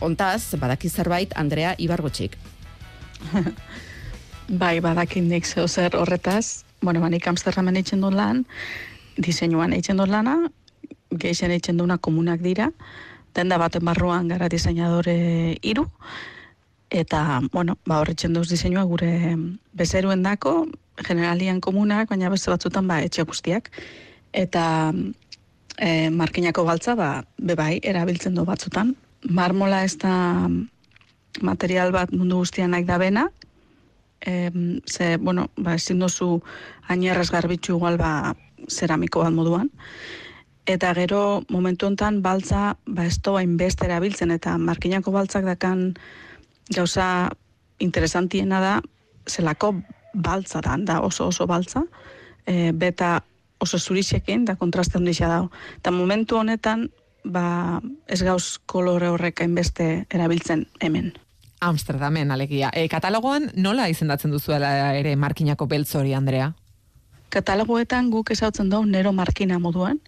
ontaz, 0.00 0.54
badaki 0.60 0.88
zerbait 0.88 1.34
Andrea 1.36 1.74
Ibargotxik. 1.78 2.38
Bai, 4.48 4.78
badakin 4.80 5.26
nik 5.28 5.44
zeo 5.44 5.66
zer 5.68 5.92
horretaz. 5.96 6.64
Bueno, 6.80 7.02
banik 7.04 7.26
Amsterdamen 7.28 7.76
eitzen 7.76 8.00
dut 8.00 8.14
lan, 8.16 8.46
diseinuan 9.20 9.74
eitzen 9.76 10.00
dut 10.00 10.08
lana, 10.08 10.38
geixen 11.12 11.52
eitzen 11.52 11.76
duna 11.76 11.98
komunak 11.98 12.40
dira, 12.40 12.70
denda 13.36 13.58
baten 13.60 13.84
barruan 13.84 14.28
gara 14.30 14.48
diseinadore 14.48 15.58
hiru 15.62 15.84
eta, 16.90 17.40
bueno, 17.52 17.78
ba, 17.86 18.00
horretzen 18.00 18.32
duz 18.32 18.48
diseinua 18.48 18.84
gure 18.88 19.36
bezeruen 19.72 20.22
dako, 20.22 20.66
generalian 21.04 21.60
komunak, 21.60 22.08
baina 22.10 22.30
beste 22.32 22.50
batzutan 22.50 22.88
ba, 22.88 23.00
etxe 23.04 23.24
guztiak. 23.28 23.70
Eta 24.32 24.92
e, 25.76 26.10
markinako 26.10 26.64
baltza, 26.64 26.94
ba, 26.98 27.10
bebai, 27.38 27.78
erabiltzen 27.82 28.34
du 28.34 28.44
batzutan. 28.48 28.94
Marmola 29.28 29.84
ez 29.84 29.96
da 29.98 30.48
material 31.42 31.92
bat 31.92 32.12
mundu 32.12 32.40
guztian 32.42 32.72
nahi 32.72 32.86
da 32.88 32.98
bena, 32.98 33.28
em, 34.20 34.80
ze, 34.86 35.16
bueno, 35.16 35.48
ba, 35.56 35.74
ezin 35.74 36.00
duzu 36.00 36.40
ainerrez 36.88 37.30
garbitzu 37.30 37.76
igual 37.76 37.98
ba, 37.98 38.34
zeramiko 38.68 39.22
bat 39.22 39.32
moduan. 39.32 39.70
Eta 40.68 40.92
gero 40.94 41.44
momentu 41.48 41.86
hontan 41.86 42.20
baltza 42.22 42.76
ba, 42.84 43.06
ez 43.06 43.20
doa 43.24 43.42
inbeste 43.42 43.86
erabiltzen 43.86 44.30
eta 44.34 44.58
markinako 44.58 45.14
baltzak 45.14 45.46
dakan 45.46 45.94
gauza 46.74 47.30
interesantiena 47.78 48.60
da 48.60 48.74
zelako 49.28 49.74
baltza 50.14 50.60
da, 50.60 50.76
da 50.78 51.00
oso 51.00 51.28
oso 51.28 51.46
baltza, 51.46 51.84
e, 52.46 52.72
beta 52.72 53.22
oso 53.58 53.78
zurixekin 53.78 54.44
da 54.44 54.56
kontraste 54.56 54.98
handia 54.98 55.28
dago. 55.28 55.50
Eta 55.76 55.90
momentu 55.90 56.38
honetan 56.38 56.88
ba, 57.24 57.80
ez 58.06 58.22
gauz 58.22 58.58
kolore 58.66 59.08
horrek 59.08 59.42
hainbeste 59.42 60.06
erabiltzen 60.10 60.66
hemen. 60.80 61.12
Amsterdamen, 61.60 62.30
alegia. 62.30 62.70
E, 62.72 62.86
katalogoan 62.88 63.50
nola 63.56 63.88
izendatzen 63.90 64.30
duzuela 64.30 64.94
ere 64.94 65.16
markinako 65.16 65.66
beltz 65.66 65.94
hori, 65.98 66.14
Andrea? 66.14 66.52
Katalogoetan 67.34 68.10
guk 68.10 68.30
ezautzen 68.30 68.70
dugu 68.70 68.86
nero 68.86 69.12
markina 69.12 69.58
moduan. 69.58 69.98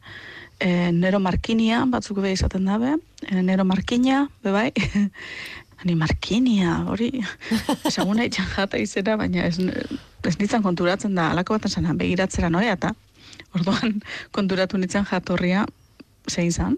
E, 0.60 0.92
nero 0.92 1.18
markinia, 1.20 1.82
batzuk 1.90 2.20
be 2.22 2.32
izaten 2.32 2.68
dabe. 2.70 2.94
E, 3.26 3.42
nero 3.42 3.64
markina, 3.64 4.28
bebai. 4.44 4.70
Ni 5.84 5.94
markinia, 5.96 6.82
hori, 6.92 7.08
esaguna 7.88 8.26
itxan 8.28 8.48
jata 8.52 8.80
izena, 8.80 9.16
baina 9.16 9.46
ez, 9.48 9.56
ez 10.28 10.34
nintzen 10.36 10.64
konturatzen 10.64 11.14
da, 11.16 11.30
alako 11.32 11.56
bat 11.56 11.70
esan, 11.70 11.88
begiratzera 11.96 12.50
norea, 12.52 12.76
eta 12.76 12.92
orduan 13.56 14.00
konturatu 14.36 14.80
nintzen 14.80 15.08
jatorria 15.08 15.64
zein 16.28 16.52
zan. 16.52 16.76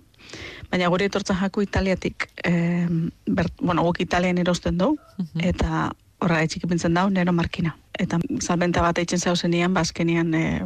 Baina 0.71 0.89
guri 0.93 1.09
etortzen 1.11 1.37
jaku 1.37 1.65
italiatik, 1.67 2.29
eh, 2.47 2.87
ber, 3.27 3.51
bueno, 3.61 3.83
guk 3.89 4.01
italian 4.01 4.39
erosten 4.39 4.79
dugu, 4.79 4.97
eta 5.43 5.91
horra 6.23 6.43
etxik 6.47 6.69
ipintzen 6.69 6.95
dau, 6.95 7.09
nero 7.11 7.35
markina. 7.35 7.75
Eta 7.99 8.21
salbenta 8.41 8.85
bat 8.85 9.03
eitzen 9.03 9.21
zau 9.21 9.35
zenian, 9.37 9.75
bazkenian, 9.75 10.35
eh, 10.35 10.63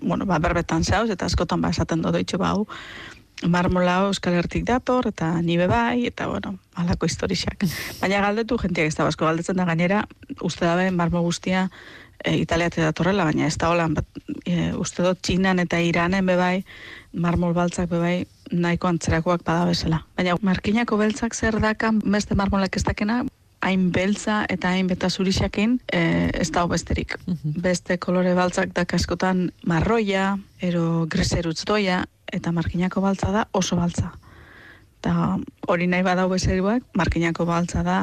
bueno, 0.00 0.26
ba, 0.26 0.40
berbetan 0.40 0.84
zauz, 0.84 1.10
eta 1.10 1.28
askotan 1.28 1.60
ba, 1.60 1.70
esaten 1.70 2.02
do 2.02 2.10
doitxo 2.12 2.40
bau, 2.40 2.64
marmola 3.42 3.98
Euskal 4.08 4.38
Hertik 4.38 4.64
dator, 4.68 5.08
eta 5.10 5.32
nibe 5.42 5.66
bai, 5.66 6.06
eta 6.06 6.28
bueno, 6.30 6.54
alako 6.74 7.06
historixak. 7.06 7.66
Baina 8.00 8.22
galdetu, 8.24 8.58
jentiak 8.60 8.88
ez 8.88 8.96
da 8.96 9.06
basko 9.08 9.26
galdetzen 9.26 9.58
da 9.58 9.66
gainera, 9.68 10.04
uste 10.40 10.64
dabe 10.64 10.90
marmo 10.90 11.22
guztia 11.22 11.68
e, 12.22 12.36
italiate 12.38 12.82
datorrela, 12.82 13.26
baina 13.28 13.46
ez 13.46 13.56
da 13.58 13.70
holan, 13.72 13.94
bat, 13.98 14.06
e, 14.46 14.72
uste 14.80 15.04
dut 15.04 15.20
txinan 15.22 15.60
eta 15.62 15.80
iranen 15.82 16.26
bebai, 16.26 16.64
marmol 17.12 17.54
baltzak 17.56 17.90
bebai, 17.90 18.24
nahiko 18.52 18.88
antzerakoak 18.88 19.44
bada 19.44 19.68
bezala. 19.68 20.04
Baina 20.16 20.36
markinako 20.42 20.98
beltzak 21.00 21.34
zer 21.34 21.60
dakan 21.62 22.00
beste 22.04 22.36
marmolak 22.38 22.76
ez 22.76 22.84
dakena, 22.86 23.22
hain 23.64 23.88
beltza 23.92 24.44
eta 24.52 24.74
hain 24.74 24.88
beta 24.90 25.08
zurixakin 25.10 25.78
e, 25.88 26.30
ez 26.34 26.50
da 26.52 26.66
besterik. 26.68 27.16
Beste 27.64 27.98
kolore 27.98 28.34
baltzak 28.36 28.74
dakaskotan 28.76 29.48
marroia, 29.66 30.34
ero 30.60 31.06
greserutz 31.10 31.64
doia, 31.64 32.04
eta 32.32 32.52
markinako 32.52 33.00
baltza 33.04 33.32
da 33.32 33.48
oso 33.52 33.76
baltza. 33.80 34.12
Eta 35.00 35.36
hori 35.68 35.88
nahi 35.88 36.04
badau 36.04 36.28
bezeruak, 36.32 36.84
markinako 36.96 37.44
baltza 37.48 37.82
da 37.84 37.98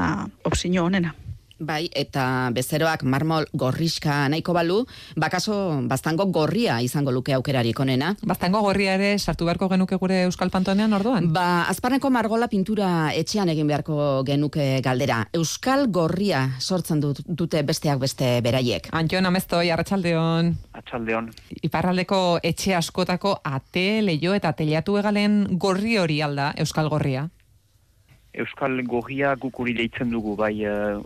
opzio 0.45 0.85
honena. 0.85 1.15
Bai, 1.61 1.85
eta 1.93 2.49
bezeroak 2.55 3.03
marmol 3.05 3.45
gorriska 3.53 4.25
nahiko 4.33 4.53
balu, 4.57 4.79
bakaso 5.15 5.55
bastango 5.85 6.25
gorria 6.33 6.79
izango 6.81 7.11
luke 7.13 7.35
aukerarik 7.37 7.79
onena. 7.79 8.15
Baztango 8.25 8.63
gorria 8.65 8.95
ere 8.97 9.11
sartu 9.19 9.45
beharko 9.45 9.69
genuke 9.69 9.99
gure 10.01 10.23
Euskal 10.25 10.49
Pantonean 10.49 10.93
orduan? 10.97 11.29
Ba, 11.33 11.67
azparneko 11.69 12.09
margola 12.09 12.47
pintura 12.49 13.11
etxean 13.13 13.51
egin 13.53 13.69
beharko 13.69 14.23
genuke 14.25 14.81
galdera. 14.81 15.19
Euskal 15.37 15.85
gorria 15.93 16.47
sortzen 16.59 17.03
dut, 17.03 17.21
dute 17.27 17.61
besteak 17.67 18.01
beste 18.01 18.31
beraiek. 18.41 18.89
Antion 18.97 19.29
ameztoi, 19.29 19.69
arratsaldeon. 19.69 20.55
Atxaldeon. 20.81 21.29
Iparraldeko 21.61 22.39
etxe 22.41 22.73
askotako 22.75 23.35
ate, 23.45 24.01
leio 24.01 24.33
eta 24.33 24.55
telatu 24.57 24.97
egalen 24.97 25.43
gorri 25.61 25.99
hori 26.01 26.21
alda, 26.25 26.55
Euskal 26.57 26.89
Gorria. 26.89 27.27
Euskal 28.33 28.81
Gorria 28.87 29.35
guk 29.35 29.59
hori 29.59 29.73
deitzen 29.75 30.11
dugu, 30.13 30.37
bai 30.39 30.53
uh, 30.63 31.01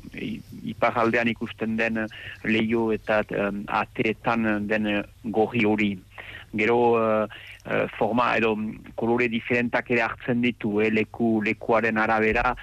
iparaldean 0.69 1.31
ikusten 1.31 1.77
den 1.79 2.03
uh, 2.03 2.09
leio 2.45 2.91
eta 2.93 3.23
um, 3.47 3.63
ateetan 3.67 4.67
den 4.69 4.89
gorri 5.33 5.65
hori. 5.65 5.91
Gero 6.55 6.79
uh, 6.99 7.25
forma 7.97 8.35
edo 8.37 8.53
kolore 8.95 9.27
diferentak 9.31 9.89
ere 9.91 10.05
hartzen 10.05 10.43
ditu, 10.45 10.77
eh, 10.81 10.91
leku, 10.93 11.39
lekuaren 11.43 11.97
arabera, 11.97 12.53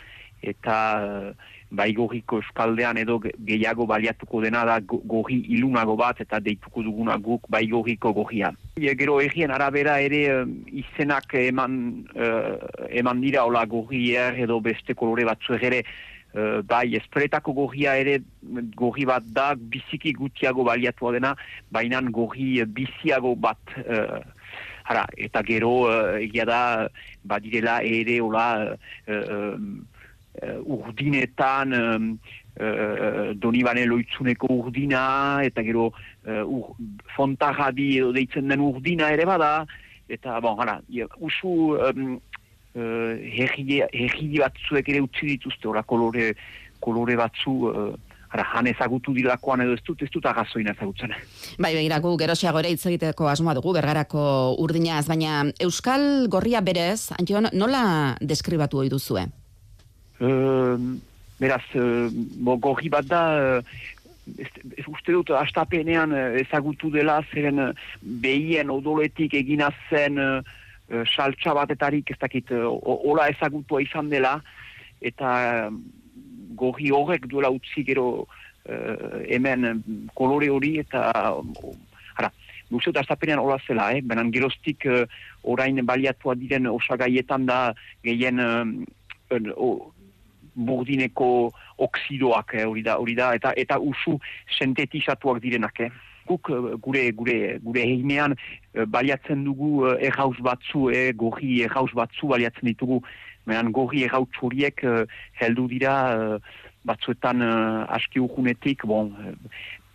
eta 0.43 0.77
uh, 1.03 1.51
baigorriko 1.73 2.41
eskaldean 2.45 3.01
edo 3.01 3.19
gehiago 3.23 3.87
baliatuko 3.89 4.43
dena 4.45 4.65
da 4.69 4.79
gorri 4.85 5.39
ilunago 5.57 5.97
bat 5.97 6.21
eta 6.21 6.41
deituko 6.41 6.85
duguna 6.85 7.17
guk 7.17 7.49
baigorriko 7.53 8.13
gorria. 8.13 8.53
E, 8.77 8.93
gero 8.99 9.19
egien 9.25 9.51
arabera 9.51 9.99
ere 10.05 10.23
izenak 10.85 11.35
eman, 11.41 11.77
uh, 12.17 12.57
eman 12.91 13.21
dira 13.25 13.47
hola 13.49 13.65
gorrier 13.67 14.37
edo 14.45 14.61
beste 14.61 14.95
kolore 14.95 15.29
batzu 15.29 15.61
ere 15.61 15.85
Uh, 16.33 16.63
bai, 16.65 16.95
espreretako 16.97 17.53
gorria 17.53 17.93
ere 18.01 18.15
gorri 18.81 19.05
bat 19.05 19.25
da, 19.37 19.51
biziki 19.53 20.15
gutxiago 20.17 20.65
baliatua 20.65 21.11
dena, 21.13 21.35
baina 21.69 22.01
gorri 22.09 22.55
biziago 22.65 23.35
bat, 23.37 23.75
uh, 23.85 24.17
ara, 24.89 25.03
eta 25.21 25.43
gero 25.45 25.75
uh, 25.91 26.17
egia 26.25 26.47
da, 26.49 26.61
badirela 27.29 27.83
ere, 27.85 28.17
hola, 28.25 28.47
uh, 28.73 29.21
uh, 29.21 29.92
urdinetan 30.41 31.75
um, 31.77 32.07
uh, 32.61 33.33
donibane 33.37 33.85
loitzuneko 33.87 34.49
urdina 34.49 35.43
eta 35.45 35.65
gero 35.67 35.91
uh, 35.93 36.43
ur, 36.43 36.73
fontarradi 37.17 38.01
deitzen 38.17 38.49
den 38.49 38.65
urdina 38.65 39.11
ere 39.13 39.27
bada 39.29 39.67
eta 40.09 40.41
bon, 40.41 40.59
hara, 40.61 40.81
usu 41.21 41.77
um, 41.77 42.17
uh, 42.77 43.13
herri 43.17 44.39
batzuek 44.39 44.89
ere 44.89 45.05
utzi 45.05 45.35
dituzte 45.35 45.69
ora 45.69 45.83
kolore, 45.83 46.33
kolore 46.81 47.17
batzu 47.21 47.59
uh, 47.69 47.93
Ara, 48.33 48.47
han 48.55 48.65
ezagutu 48.71 49.13
dilakoan 49.13 49.61
edo 49.61 49.75
ez 49.77 49.83
dut, 49.85 50.01
ez 50.01 50.09
dut 50.09 50.25
agazoin 50.25 50.71
ezagutzen. 50.73 51.13
Bai, 51.61 51.75
begira, 51.77 51.99
gu 52.01 52.15
gerosiago 52.17 52.63
ere 52.63 52.71
hitz 52.73 52.87
egiteko 52.89 53.29
asmoa 53.29 53.53
dugu, 53.59 53.75
bergarako 53.77 54.23
urdinaz, 54.65 55.05
baina 55.05 55.43
Euskal 55.61 56.31
Gorria 56.33 56.65
berez, 56.65 57.13
Antion, 57.19 57.51
nola 57.53 57.85
deskribatu 58.25 58.81
hoi 58.81 58.89
duzue? 58.89 59.27
Uh, 59.29 59.42
beraz, 60.23 61.65
uh, 61.75 62.57
gorri 62.63 62.91
bat 62.93 63.07
da, 63.11 63.23
uh, 63.59 63.63
ez, 64.39 64.87
uste 64.87 65.15
dut, 65.15 65.33
astapenean 65.35 66.15
uh, 66.15 66.29
ezagutu 66.41 66.91
dela, 66.95 67.21
zeren 67.33 67.59
uh, 67.59 67.71
behien 68.03 68.71
odoletik 68.71 69.35
egina 69.35 69.73
zen 69.91 70.21
uh, 70.23 70.43
saltsa 71.11 71.55
batetarik, 71.59 72.13
ez 72.15 72.21
dakit, 72.21 72.53
uh, 72.55 72.71
ola 72.85 73.29
ezagutua 73.33 73.83
izan 73.83 74.13
dela, 74.13 74.37
eta 75.03 75.71
gorri 76.59 76.93
horrek 76.95 77.27
duela 77.27 77.51
utzi 77.51 77.83
gero 77.87 78.07
uh, 78.23 79.19
hemen 79.27 79.83
kolore 80.15 80.51
hori, 80.53 80.77
eta 80.85 81.09
ara, 82.19 82.31
Guztiot, 82.73 82.97
astapenean 83.03 83.43
hola 83.43 83.59
zela, 83.67 83.91
eh? 83.93 84.01
benan 84.01 84.31
geroztik 84.33 84.87
uh, 84.89 85.03
orain 85.43 85.83
baliatua 85.85 86.37
diren 86.41 86.71
osagaietan 86.71 87.45
da 87.51 87.59
gehien 88.07 88.41
uh, 88.41 88.63
burdineko 90.55 91.51
oksidoak 91.79 92.55
eh, 92.55 92.65
hori 92.69 92.83
da, 92.87 92.99
hori 92.99 93.15
da, 93.19 93.33
eta 93.35 93.53
eta 93.57 93.79
usu 93.81 94.19
sintetizatuak 94.59 95.43
direnak. 95.43 95.81
Eh. 95.81 95.93
Guk 96.27 96.51
eh, 96.51 96.77
gure 96.79 97.11
gure 97.19 97.59
gure 97.65 97.83
heinean 97.83 98.37
eh, 98.37 98.87
baliatzen 98.87 99.45
dugu 99.45 99.87
errauz 99.99 100.39
batzu, 100.41 100.89
eh, 100.95 101.11
gorri 101.13 101.63
errauz 101.67 101.91
batzu 101.99 102.31
baliatzen 102.31 102.71
ditugu, 102.71 103.03
mehan 103.47 103.73
gorri 103.75 104.05
errauz 104.07 104.31
horiek 104.41 104.85
heldu 105.41 105.67
dira 105.69 105.95
batzuetan 106.87 107.43
aski 107.91 108.21
urgunetik, 108.23 108.85
bon, 108.87 109.11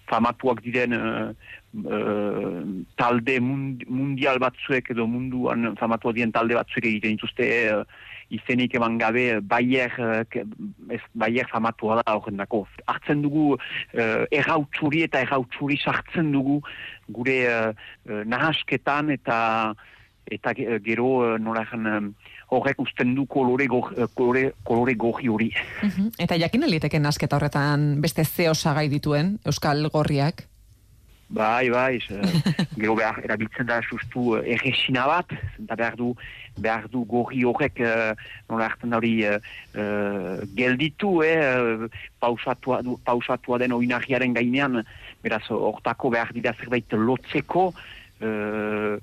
famatuak 0.07 0.59
diren 0.63 0.95
talde 2.99 3.37
mundial 3.39 4.39
batzuek 4.43 4.91
edo 4.91 5.07
munduan 5.07 5.75
famatuak 5.79 6.15
diren 6.15 6.35
talde 6.35 6.59
batzuek 6.59 6.89
egiten 6.91 7.15
dituzte 7.15 7.47
izenik 8.29 8.75
eman 8.75 8.97
gabe 8.99 9.39
baier, 9.41 9.93
ez, 10.91 11.01
baier 11.13 11.47
famatua 11.51 12.01
da 12.01 12.15
horren 12.17 12.37
dako. 12.37 12.65
Artzen 12.85 13.21
dugu 13.23 13.55
uh, 13.55 14.23
errautsuri 14.31 15.03
eta 15.07 15.21
errautsuri 15.23 15.77
sartzen 15.77 16.31
dugu 16.35 16.61
gure 17.07 17.37
uh, 17.47 18.23
nahasketan 18.25 19.13
eta 19.15 19.37
eta 20.27 20.51
gero 20.83 21.37
nola 21.39 21.63
horrek 22.51 22.79
usten 22.83 23.13
du 23.15 23.25
kolore, 23.25 23.67
go, 23.67 23.79
kolore, 24.13 24.51
kolore 24.63 24.95
goji 24.95 25.29
hori. 25.31 25.49
Uh 25.83 26.09
Eta 26.19 26.35
jakin 26.35 26.63
eliteken 26.63 27.01
nasketa 27.01 27.37
horretan 27.37 28.01
beste 28.01 28.25
zeo 28.25 28.53
sagai 28.53 28.89
dituen 28.89 29.37
Euskal 29.45 29.87
Gorriak? 29.89 30.43
Bai, 31.29 31.69
bai, 31.69 31.99
gero 32.79 32.95
behar 32.95 33.19
erabiltzen 33.25 33.67
da 33.67 33.81
sustu 33.83 34.37
erresina 34.39 35.03
bat, 35.09 35.33
eta 35.59 35.75
behar 35.75 35.97
du 35.99 36.13
behar 36.57 36.87
du 36.89 37.03
gorri 37.05 37.43
horrek 37.45 37.81
uh, 37.83 38.13
nola 38.49 38.69
hartzen 38.69 38.95
hori 38.97 39.11
uh, 39.27 39.37
gelditu, 40.57 41.11
eh, 41.21 41.85
pausatua, 42.23 42.79
pausatua 43.05 43.59
den 43.61 43.75
oinarriaren 43.75 44.33
gainean, 44.33 44.81
beraz, 45.21 45.43
hortako 45.53 46.09
behar 46.15 46.33
dira 46.33 46.55
zerbait 46.57 46.97
lotzeko, 46.97 47.67
uh, 48.23 48.97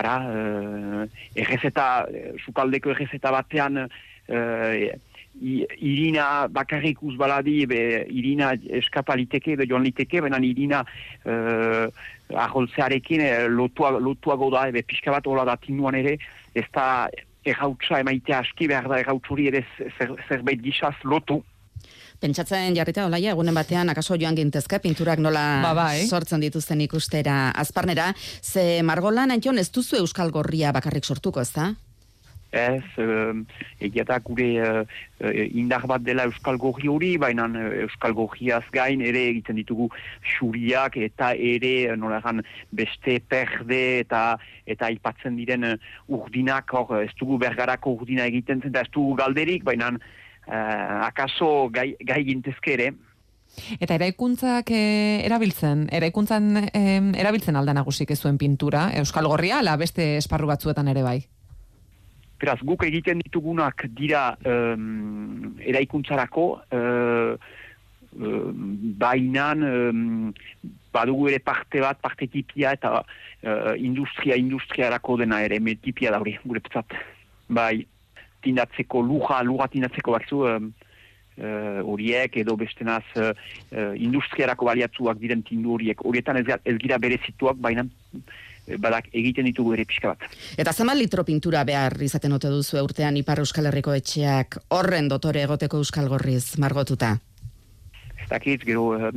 ara, 0.00 0.16
uh, 0.26 1.06
errezeta, 1.36 1.86
sukaldeko 2.42 2.96
errezeta 2.96 3.30
batean, 3.36 3.84
uh, 3.86 4.90
irina 5.40 6.46
bakarrik 6.52 7.02
uzbaladi, 7.02 7.64
be, 7.66 7.80
irina 8.10 8.52
eskapaliteke, 8.80 9.56
be 9.56 9.66
joan 9.66 9.84
liteke, 9.86 10.20
benan 10.20 10.44
irina 10.44 10.82
uh, 11.24 11.86
aholtzearekin 12.44 13.24
lotua, 13.52 13.94
lotuago 13.98 14.50
da, 14.52 14.68
be, 14.72 14.84
pixka 14.86 15.12
bat 15.14 15.26
hola 15.26 15.44
da 15.48 15.56
tinuan 15.56 15.96
ere, 15.98 16.18
ez 16.54 16.66
da 16.74 17.08
errautsa 17.44 18.00
emaitea 18.02 18.42
aski 18.44 18.68
behar 18.70 18.88
da 18.90 19.00
errautsuri 19.02 19.48
ere 19.50 19.64
zerbait 20.28 20.60
zer 20.60 20.62
gizaz 20.62 20.94
lotu. 21.04 21.42
Pentsatzen 22.22 22.76
jarrita 22.76 23.08
olaia 23.08 23.32
egunen 23.34 23.56
batean 23.56 23.90
akaso 23.90 24.14
joan 24.14 24.36
gintezke 24.38 24.78
pinturak 24.78 25.18
nola 25.18 25.42
ba, 25.64 25.72
bai. 25.74 26.04
sortzen 26.06 26.44
dituzten 26.44 26.80
ikustera 26.84 27.50
azparnera. 27.50 28.12
Ze 28.42 28.82
margolan 28.86 29.34
antion 29.34 29.58
ez 29.58 29.70
duzu 29.74 29.98
Euskal 29.98 30.30
Gorria 30.30 30.70
bakarrik 30.72 31.04
sortuko, 31.04 31.42
ez 31.42 31.50
da? 31.50 31.72
Ez, 32.52 32.84
uh, 33.00 33.32
egia 33.80 34.04
da 34.04 34.18
gure 34.20 34.48
uh, 34.60 34.84
indar 35.56 35.86
bat 35.88 36.04
dela 36.04 36.26
Euskal 36.28 36.58
Gorri 36.60 36.88
hori, 36.92 37.14
baina 37.16 37.48
uh, 37.48 37.64
Euskal 37.86 38.12
Gorriaz 38.12 38.64
gain 38.72 39.00
ere 39.00 39.24
egiten 39.30 39.56
ditugu 39.56 39.88
xuriak 40.34 40.98
eta 41.00 41.32
ere 41.32 41.96
nola 41.96 42.20
beste 42.70 43.20
perde 43.20 44.00
eta 44.04 44.38
eta 44.66 44.86
aipatzen 44.86 45.36
diren 45.36 45.64
urdinak, 46.08 46.68
hor, 46.72 47.02
ez 47.02 47.12
dugu 47.18 47.38
bergarako 47.38 47.96
urdina 47.96 48.26
egiten 48.26 48.60
zen, 48.60 48.76
ez 48.76 48.90
dugu 48.92 49.16
galderik, 49.16 49.64
baina 49.64 49.88
uh, 49.96 51.06
akaso 51.08 51.68
gai, 51.72 51.96
gai 52.04 52.22
gintezke 52.24 52.76
ere. 52.76 52.92
Eta 53.80 53.96
eraikuntzak 53.98 54.70
erabiltzen, 54.72 55.88
eraikuntzan 55.92 56.70
erabiltzen 56.72 57.56
alda 57.56 57.74
nagusik 57.76 58.14
zuen 58.16 58.38
pintura, 58.38 58.90
Euskal 58.96 59.28
Gorria, 59.28 59.58
ala 59.60 59.76
beste 59.76 60.16
esparru 60.16 60.48
batzuetan 60.48 60.88
ere 60.88 61.02
bai? 61.04 61.20
Beraz, 62.42 62.58
guk 62.66 62.82
egiten 62.82 63.20
ditugunak 63.22 63.84
dira 63.94 64.32
um, 64.50 65.52
eraikuntzarako, 65.62 66.46
uh, 66.74 67.36
bainan 68.98 69.62
um, 69.62 70.32
badugu 70.92 71.30
ere 71.30 71.38
parte 71.38 71.78
bat, 71.84 72.00
parte 72.02 72.26
tipia 72.26 72.74
eta 72.74 72.96
uh, 72.98 73.76
industria, 73.78 74.34
industriarako 74.42 75.20
dena 75.22 75.38
ere, 75.46 75.60
me 75.62 75.76
tipia 75.78 76.10
da 76.10 76.18
hori, 76.18 76.34
gure 76.42 76.64
petzat. 76.66 76.98
Bai, 77.46 77.86
tindatzeko 78.42 79.04
luja, 79.06 79.38
luja 79.46 79.70
tindatzeko 79.70 80.18
bakzu, 80.18 80.44
horiek 81.88 82.34
edo 82.42 82.58
bestenaz 82.60 83.04
uh, 83.16 83.30
industriarako 83.96 84.66
baliatzuak 84.66 85.22
diren 85.22 85.46
tindu 85.46 85.78
horiek. 85.78 86.02
Horietan 86.04 86.42
ez, 86.42 86.58
ez 86.66 86.74
gira 86.82 86.98
bere 87.00 87.22
zituak, 87.22 87.62
baina 87.62 87.86
badak 88.78 89.08
egiten 89.12 89.48
ditugu 89.48 89.74
ere 89.74 89.84
pixka 89.88 90.12
bat. 90.12 90.26
Eta 90.58 90.72
zenbat 90.72 90.98
litro 90.98 91.24
pintura 91.26 91.64
behar 91.64 91.96
izaten 92.02 92.32
ote 92.32 92.50
duzu 92.52 92.78
urtean 92.82 93.16
Ipar 93.18 93.42
Euskal 93.42 93.66
Herriko 93.70 93.94
etxeak 93.94 94.58
horren 94.76 95.08
dotore 95.10 95.42
egoteko 95.42 95.82
Euskal 95.82 96.08
Gorriz 96.08 96.58
margotuta? 96.62 97.16
Ez 98.22 98.28
dakit, 98.30 98.62
gero 98.64 98.92
uh, 98.94 99.10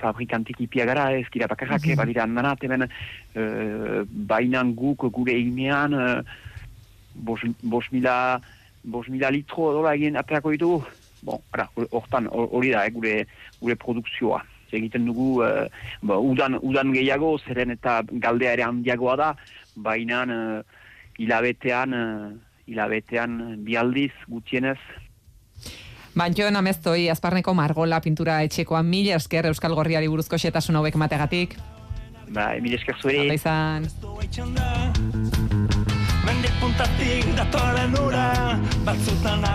fabrikantik 0.00 0.58
ipia 0.64 0.84
gara, 0.88 1.12
ez 1.14 1.28
gira 1.30 1.46
bakarrak, 1.46 1.84
mm 1.84 1.92
-hmm. 1.92 1.96
badira 1.96 2.56
hemen 2.60 2.82
uh, 2.82 4.02
bainan 4.06 4.74
guk 4.74 5.06
gure 5.12 5.38
inean 5.38 5.94
uh, 5.94 6.22
bos, 7.14 7.40
bos, 7.62 7.84
mila, 7.92 8.40
bos 8.82 9.08
mila 9.08 9.30
litro 9.30 9.72
dola 9.72 9.94
egin 9.94 10.16
aterako 10.16 10.50
ditugu. 10.50 10.84
Bon, 11.22 11.38
hortan, 11.90 12.26
hori 12.32 12.70
da, 12.70 12.84
eh, 12.84 12.90
gure, 12.90 13.26
gure 13.60 13.76
produkzioa 13.76 14.42
egiten 14.72 15.06
dugu 15.06 15.42
uh, 15.42 15.66
udan, 16.18 16.58
udan 16.62 16.92
gehiago, 16.94 17.36
zeren 17.46 17.74
eta 17.74 18.00
galdea 18.10 18.52
ere 18.56 18.66
handiagoa 18.66 19.16
da, 19.16 19.30
baina 19.76 20.24
uh, 20.24 20.82
hilabetean, 21.18 21.94
uh, 21.94 22.32
hilabetean 22.66 23.38
bi 23.64 23.76
aldiz 23.76 24.12
gutxienez. 24.28 24.78
Bantxoen 26.16 26.56
ameztoi, 26.56 27.08
azparneko 27.08 27.54
margola 27.56 28.00
pintura 28.04 28.42
etxekoa 28.44 28.82
mila 28.84 29.16
esker 29.16 29.48
Euskal 29.48 29.74
Gorriari 29.78 30.10
buruzko 30.12 30.36
xetasun 30.36 30.76
hauek 30.76 30.98
mategatik. 31.00 31.56
Ba, 32.32 32.52
emile 32.56 32.76
esker 32.80 33.00
zueri. 33.00 33.24
Ondo 33.24 33.40
izan. 33.40 35.11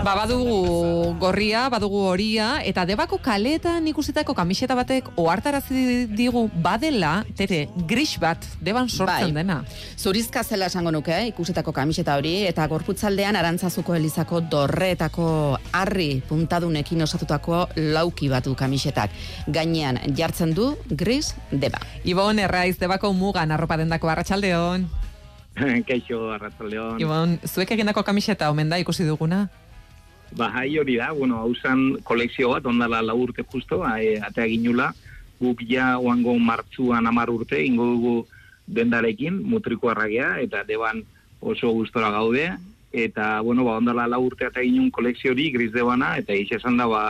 Ba, 0.04 0.12
badugu 0.14 1.14
gorria, 1.16 1.62
badugu 1.72 2.02
horia, 2.10 2.48
eta 2.60 2.84
debako 2.84 3.16
kaletan 3.24 3.88
ikusitako 3.88 4.34
kamiseta 4.36 4.76
batek 4.76 5.08
ohartarazi 5.16 6.04
digu 6.12 6.44
badela, 6.52 7.24
tere, 7.40 7.62
gris 7.88 8.18
bat, 8.20 8.44
deban 8.60 8.92
sortzen 8.92 9.32
Bai. 9.32 9.40
dena. 9.40 9.62
Zurizka 9.96 10.44
zela 10.44 10.68
esango 10.68 10.92
nuke, 10.92 11.16
ikusetako 11.32 11.72
kamiseta 11.72 12.20
hori, 12.20 12.44
eta 12.50 12.68
gorputzaldean 12.68 13.40
arantzazuko 13.40 13.96
elizako 13.96 14.44
dorreetako 14.44 15.58
harri 15.72 16.22
puntadunekin 16.28 17.08
osatutako 17.08 17.64
lauki 17.96 18.28
batu 18.28 18.52
kamisetak. 18.54 19.10
Gainean 19.48 20.00
jartzen 20.12 20.52
du 20.52 20.74
gris 20.90 21.32
deba. 21.50 21.80
Ibon, 22.04 22.44
erraiz, 22.44 22.76
debako 22.76 23.16
mugan 23.16 23.56
arropa 23.56 23.80
dendako 23.80 24.12
arratsaldeon. 24.12 25.07
Kaixo, 25.88 26.28
arratzaldeon. 26.34 27.00
Ibon, 27.02 27.38
zuek 27.46 27.72
egindako 27.74 28.04
kamiseta 28.06 28.50
omen 28.52 28.70
da 28.70 28.78
ikusi 28.80 29.06
duguna? 29.06 29.46
Ba, 30.36 30.50
hai 30.52 30.76
hori 30.78 30.98
da, 31.00 31.10
bueno, 31.16 31.38
hau 31.40 31.54
zan 31.56 31.98
kolekzio 32.04 32.52
bat, 32.52 32.66
ondala 32.68 33.00
la 33.02 33.14
urte 33.16 33.44
justo, 33.48 33.80
hai, 33.86 34.18
atea 34.20 34.48
ginula, 34.50 34.90
guk 35.40 35.62
ja 35.70 35.94
oango 35.98 36.34
martzuan 36.38 37.06
amar 37.08 37.30
urte, 37.32 37.62
ingo 37.64 37.86
dugu 37.94 38.16
dendarekin, 38.66 39.38
mutriko 39.48 39.88
arragea, 39.88 40.36
eta 40.44 40.64
deban 40.68 41.00
oso 41.40 41.70
gustora 41.72 42.10
gaude, 42.12 42.50
eta, 42.92 43.40
bueno, 43.40 43.64
ba, 43.64 43.78
ondala 43.80 44.06
la 44.08 44.18
urte 44.20 44.48
atea 44.48 44.66
ginun 44.66 44.90
kolekzio 44.92 45.32
hori, 45.32 45.48
gris 45.54 45.72
debana, 45.72 46.16
eta 46.20 46.36
ix 46.36 46.52
esan 46.58 46.76
da, 46.76 46.86
ba, 46.90 47.02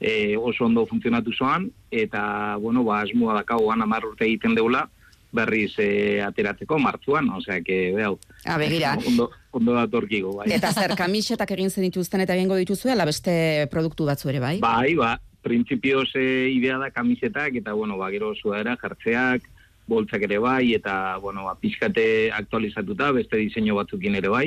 e, 0.00 0.36
oso 0.36 0.64
ondo 0.64 0.86
funtzionatu 0.88 1.34
zoan, 1.36 1.68
eta, 1.90 2.56
bueno, 2.62 2.86
ba, 2.88 3.02
asmua 3.02 3.36
dakauan 3.42 3.84
amar 3.84 4.06
urte 4.08 4.24
egiten 4.24 4.56
deula, 4.56 4.86
berriz 5.32 5.72
e, 5.80 6.20
ateratzeko 6.22 6.78
martzuan, 6.78 7.30
osea, 7.38 7.60
que, 7.64 7.92
behau, 7.96 8.18
A, 8.44 8.58
begira. 8.60 8.94
ondo, 9.08 9.30
ondo 9.50 9.74
datorkigu, 9.74 10.36
bai. 10.36 10.50
Eta 10.52 10.72
zer, 10.72 10.94
kamisetak 10.98 11.54
egin 11.56 11.72
zen 11.72 11.88
dituzten 11.88 12.22
eta 12.24 12.36
egingo 12.36 12.58
dituzue, 12.60 12.92
ala 12.92 13.08
beste 13.08 13.66
produktu 13.72 14.06
batzu 14.08 14.32
ere, 14.32 14.42
bai? 14.44 14.56
Bai, 14.62 14.94
ba, 14.98 15.16
printzipioz 15.42 16.10
e, 16.14 16.26
idea 16.52 16.78
da 16.78 16.92
kamisetak, 16.92 17.56
eta, 17.62 17.72
bueno, 17.72 17.96
ba, 17.98 18.10
gero 18.12 18.34
zuera, 18.36 18.76
jartzeak, 18.80 19.48
boltzak 19.88 20.28
ere 20.28 20.38
bai, 20.38 20.74
eta, 20.76 21.16
bueno, 21.22 21.48
ba, 21.48 21.56
pixkate 21.58 22.30
aktualizatuta, 22.36 23.10
beste 23.16 23.40
diseinu 23.40 23.80
batzukin 23.80 24.20
ere 24.20 24.30
bai, 24.30 24.46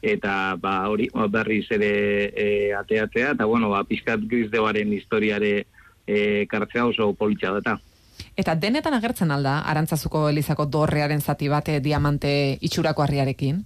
eta, 0.00 0.56
ba, 0.62 0.88
hori, 0.88 1.10
ba, 1.12 1.26
berriz 1.28 1.66
ere 1.74 1.92
e, 2.32 2.48
ateatzea, 2.78 3.34
eta, 3.36 3.50
bueno, 3.50 3.74
ba, 3.74 3.84
pixkat 3.84 4.24
grizdebaren 4.30 4.94
historiare 4.96 5.54
e, 6.06 6.46
kartzea 6.50 6.86
oso 6.86 7.12
politxa 7.14 7.52
data. 7.58 7.78
Eta 8.36 8.54
denetan 8.54 8.94
agertzen 8.94 9.30
alda, 9.30 9.60
arantzazuko 9.68 10.28
elizako 10.30 10.66
dorrearen 10.66 11.20
zati 11.20 11.48
bate 11.48 11.80
diamante 11.80 12.58
itxurako 12.60 13.02
harriarekin? 13.02 13.64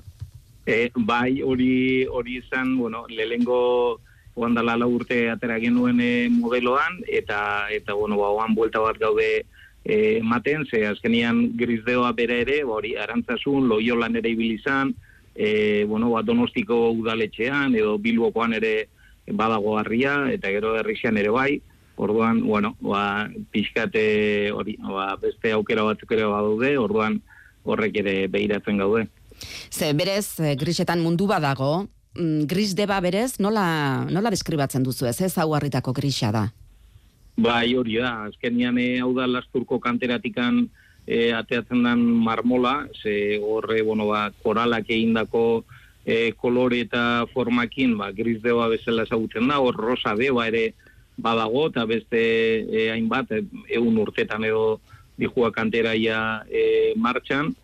E, 0.66 0.90
bai, 0.96 1.42
hori 1.42 2.07
hori 2.07 2.38
izan, 2.40 2.77
bueno, 2.79 3.05
lehengo 3.09 4.00
oandala 4.35 4.77
la 4.77 4.87
urte 4.87 5.29
atera 5.31 5.59
genuen 5.62 6.00
e, 6.00 6.29
modeloan, 6.31 7.03
eta, 7.07 7.68
eta 7.70 7.94
bueno, 7.94 8.16
ba, 8.18 8.31
oan 8.35 8.55
buelta 8.55 8.81
bat 8.83 8.98
gaude 8.98 9.44
e, 9.85 9.96
ematen, 10.18 10.64
ze 10.66 10.87
azkenian 10.88 11.50
grisdeoa 11.57 12.12
bere 12.16 12.40
ere, 12.42 12.62
ba, 12.64 12.81
hori 12.81 12.96
arantzasun, 12.96 13.68
loiolan 13.68 14.16
ere 14.16 14.33
ibilizan, 14.33 14.94
e, 15.35 15.85
bueno, 15.85 16.11
ba, 16.16 16.22
donostiko 16.22 16.90
udaletxean, 16.96 17.77
edo 17.77 17.98
bilbokoan 17.98 18.57
ere 18.59 18.88
badago 19.29 19.79
harria, 19.79 20.16
eta 20.33 20.50
gero 20.50 20.74
herrixan 20.81 21.20
ere 21.20 21.31
bai, 21.31 21.61
orduan, 21.96 22.42
bueno, 22.42 22.74
ba, 22.80 23.28
pixkate 23.52 24.50
hori, 24.52 24.76
ba, 24.83 25.14
beste 25.20 25.52
aukera 25.52 25.85
batzuk 25.87 26.12
ere 26.16 26.26
badaude, 26.26 26.76
orduan 26.78 27.20
horrek 27.64 27.96
ere 28.02 28.16
behiratzen 28.28 28.78
gaude. 28.83 29.07
Ze 29.70 29.92
berez, 29.92 30.40
eh, 30.40 30.54
grisetan 30.57 31.02
mundu 31.02 31.26
badago, 31.26 31.88
mm, 32.14 32.46
gris 32.46 32.74
deba 32.74 33.00
berez, 33.00 33.38
nola, 33.38 34.07
nola 34.11 34.30
deskribatzen 34.30 34.83
duzu 34.83 35.07
ez, 35.07 35.20
ez 35.20 35.37
hau 35.38 35.54
harritako 35.54 35.92
grisa 35.92 36.33
da? 36.33 36.48
Bai, 37.37 37.74
hori 37.74 37.98
da, 37.98 38.28
azkenian 38.30 38.78
eh, 38.78 39.00
hau 39.02 39.12
da 39.14 39.26
lasturko 39.26 39.80
kanteratikan 39.83 40.68
eh, 41.07 41.33
ateatzen 41.35 41.83
den 41.83 42.04
marmola, 42.24 42.87
ze 43.02 43.40
horre, 43.42 43.83
bueno, 43.83 44.07
ba, 44.07 44.30
koralak 44.42 44.87
egindako 44.88 45.64
eh, 46.07 46.33
kolore 46.38 46.85
eta 46.85 47.26
formakin, 47.33 47.96
ba, 47.98 48.12
gris 48.12 48.40
deba 48.42 48.68
bezala 48.68 49.02
ezagutzen 49.09 49.48
da, 49.48 49.59
hor 49.59 49.76
rosa 49.76 50.14
deba 50.14 50.46
ere 50.46 50.74
badago, 51.16 51.68
eta 51.70 51.85
beste 51.85 52.20
eh, 52.64 52.90
hainbat, 52.92 53.33
eh, 53.33 53.44
egun 53.68 53.98
urtetan 54.03 54.44
edo 54.44 54.81
dijua 55.16 55.53
kanteraia 55.55 56.42
eh, 56.50 56.92
martxan, 56.96 57.55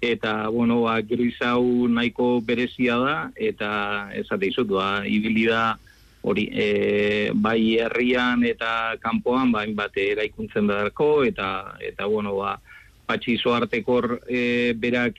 eta, 0.00 0.48
bueno, 0.48 0.82
ba, 0.86 1.00
gris 1.02 1.36
hau 1.44 1.88
nahiko 1.88 2.40
berezia 2.40 2.96
da, 2.96 3.16
eta 3.36 3.70
esate 4.16 4.48
izut, 4.48 4.70
ba, 4.72 5.02
ibili 5.04 5.46
da, 5.50 5.76
hori, 6.22 6.48
e, 6.52 7.30
bai 7.34 7.78
herrian 7.80 8.44
eta 8.44 8.96
kanpoan 9.00 9.52
bain 9.52 9.72
bat 9.76 9.96
eraikuntzen 9.96 10.68
beharko 10.68 11.24
eta 11.24 11.76
eta 11.80 12.06
bueno 12.06 12.36
ba 12.36 12.58
patxi 13.06 13.38
artekor 13.44 14.20
e, 14.28 14.74
berak 14.76 15.16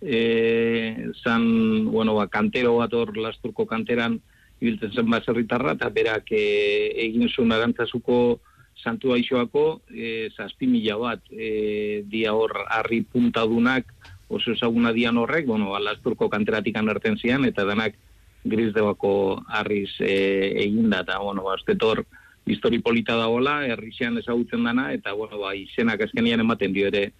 e, 0.00 1.08
zan 1.24 1.86
bueno 1.90 2.14
ba 2.14 2.26
kantero 2.28 2.76
bat 2.76 2.92
hor 2.92 3.16
lasturko 3.16 3.66
kanteran 3.66 4.20
ibiltzen 4.62 4.94
zen 4.94 5.10
baserritarra 5.10 5.74
eta 5.76 5.90
berak 5.90 6.30
e, 6.30 6.46
egin 7.08 7.26
zuen 7.28 7.52
arantzazuko 7.52 8.38
santu 8.82 9.12
aixoako 9.14 9.82
e, 9.90 10.30
zazpi 10.36 10.70
mila 10.70 10.96
bat 11.02 11.28
e, 11.30 12.02
dia 12.08 12.32
hor 12.34 12.54
harri 12.70 13.02
puntadunak 13.02 13.90
oso 14.32 14.54
ezaguna 14.56 14.92
dian 14.96 15.18
horrek, 15.20 15.46
bueno, 15.46 15.70
ba, 15.74 15.80
lasturko 15.80 16.28
kanteratik 16.32 16.76
anerten 16.80 17.18
zian, 17.20 17.44
eta 17.44 17.66
denak 17.68 17.98
gris 18.48 18.72
debako 18.74 19.42
harriz 19.46 19.90
e, 20.00 20.14
eginda, 20.64 21.02
eta, 21.04 21.18
bueno, 21.20 21.44
ba, 21.44 21.58
estetor 21.60 22.04
histori 22.48 22.80
polita 22.82 23.14
dagoela, 23.20 23.60
herrixean 23.68 24.16
ezagutzen 24.18 24.64
dana, 24.64 24.88
eta, 24.96 25.12
bueno, 25.18 25.38
ba, 25.42 25.52
izenak 25.54 26.06
azkenian 26.08 26.40
ematen 26.42 26.72
dio 26.72 26.88
ere, 26.88 27.10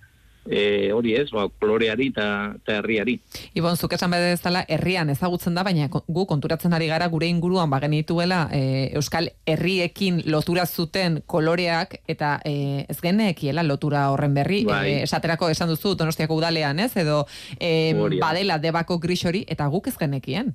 e, 0.46 0.92
hori 0.92 1.14
ez, 1.14 1.28
ba, 1.30 1.46
koloreari 1.60 2.08
eta 2.12 2.26
eta 2.56 2.78
herriari. 2.80 3.18
Ibon, 3.58 3.76
zuk 3.76 3.92
esan 3.96 4.10
bede 4.14 4.32
ezala, 4.36 4.64
herrian 4.68 5.10
ezagutzen 5.12 5.54
da, 5.54 5.64
baina 5.66 5.88
gu 5.92 6.26
konturatzen 6.26 6.74
ari 6.74 6.88
gara 6.90 7.08
gure 7.12 7.28
inguruan 7.30 7.70
bagenituela 7.70 8.46
e, 8.52 8.90
Euskal 8.98 9.30
herriekin 9.46 10.22
lotura 10.26 10.66
zuten 10.66 11.20
koloreak 11.26 12.00
eta 12.08 12.38
e, 12.44 12.84
ez 12.88 12.98
genekiela 13.00 13.62
lotura 13.66 14.08
horren 14.10 14.34
berri. 14.34 14.64
Bai. 14.68 14.82
E, 14.90 14.98
esaterako 15.06 15.50
esan 15.52 15.70
duzu 15.72 15.94
Donostiako 15.98 16.36
udalean, 16.40 16.80
ez? 16.80 16.92
Edo 16.96 17.24
e, 17.60 17.94
badela 18.20 18.58
debako 18.58 18.98
gris 18.98 19.22
hori 19.26 19.44
eta 19.48 19.68
guk 19.70 19.88
ez 19.88 19.96
genekien. 19.98 20.54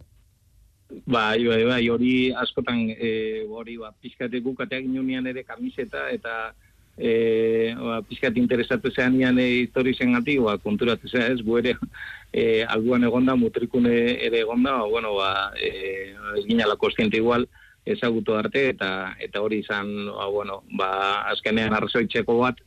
Bai, 0.87 1.43
bai, 1.43 1.63
bai, 1.67 1.81
hori 1.91 2.31
askotan 2.31 2.85
e, 2.95 3.43
hori 3.51 3.75
ba, 3.79 3.91
pixkate 4.01 4.39
gukateak 4.39 4.85
inunean 4.87 5.27
ere 5.27 5.43
kamiseta 5.43 6.05
eta 6.15 6.53
e, 6.97 7.75
ba, 7.77 8.01
pixkat 8.01 8.37
interesatu 8.37 8.91
zean 8.91 9.15
ian 9.21 9.39
e, 9.39 9.47
histori 9.61 9.93
zen 9.93 10.17
gati, 10.17 10.37
ba, 10.41 10.57
konturatu 10.57 11.07
zea 11.07 11.29
ez, 11.33 11.39
gu 11.45 11.59
ere 11.61 11.75
e, 12.33 12.63
alduan 12.65 13.05
egonda, 13.07 13.37
mutrikune 13.37 13.93
ere 14.25 14.41
egonda, 14.41 14.79
ba, 14.81 14.89
bueno, 14.89 15.13
ba, 15.15 15.31
e, 15.61 16.13
ez 16.37 16.45
ginala 16.49 16.75
kostiente 16.75 17.17
igual, 17.17 17.47
ezagutu 17.87 18.35
arte, 18.35 18.67
eta 18.73 19.15
eta 19.23 19.41
hori 19.41 19.61
izan, 19.63 19.93
ba, 20.11 20.27
bueno, 20.33 20.63
ba, 20.79 20.89
azkenean 21.33 21.77
arrazoitzeko 21.77 22.39
bat, 22.41 22.59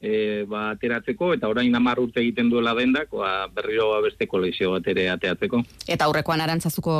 e, 0.00 0.44
ba, 0.48 0.70
ateratzeko, 0.74 1.32
eta 1.36 1.48
orain 1.48 1.74
amar 1.74 2.00
urte 2.00 2.20
egiten 2.22 2.50
duela 2.52 2.74
dendak, 2.76 3.10
ba, 3.12 3.48
berriro 3.52 3.90
ba, 3.94 4.02
beste 4.04 4.28
kolezio 4.28 4.72
bat 4.74 4.86
ere 4.92 5.08
ateatzeko. 5.12 5.62
Eta 5.88 6.08
aurrekoan 6.08 6.42
arantzazuko 6.44 6.96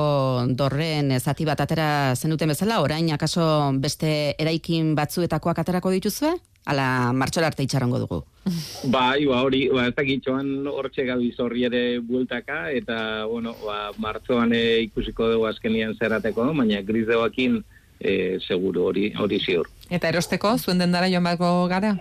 dorren 0.57 1.13
zati 1.21 1.47
bat 1.49 1.61
atera 1.61 1.89
zenuten 2.17 2.55
bezala, 2.55 2.81
orain 2.85 3.11
akaso 3.13 3.47
beste 3.83 4.35
eraikin 4.39 4.95
batzuetakoak 4.99 5.63
aterako 5.63 5.95
dituzue? 5.97 6.35
Ala 6.67 7.13
martxora 7.15 7.47
arte 7.47 7.63
itxarongo 7.63 8.01
dugu. 8.03 8.17
Bai, 8.95 9.23
ba, 9.29 9.43
hori, 9.45 9.67
ba, 9.71 9.87
ez 9.91 9.95
dakit, 9.95 10.25
joan 10.27 10.67
hortxe 10.67 11.07
gabiz 11.07 11.37
horri 11.43 11.67
ere 11.69 11.85
bueltaka, 12.03 12.67
eta, 12.75 12.99
bueno, 13.31 13.55
ba, 13.63 13.93
martzoan 14.03 14.55
e, 14.57 14.83
ikusiko 14.89 15.31
dugu 15.35 15.47
azkenian 15.53 15.95
zerateko, 15.95 16.51
baina 16.57 16.83
gris 16.83 17.07
deuakin, 17.07 17.63
e, 18.01 18.39
seguru, 18.43 18.89
hori, 18.91 19.13
hori 19.15 19.41
ziur. 19.41 19.71
Eta 19.91 20.11
erosteko, 20.11 20.57
zuen 20.59 20.83
dendara 20.83 21.09
joan 21.13 21.27
bako 21.31 21.55
gara? 21.71 21.95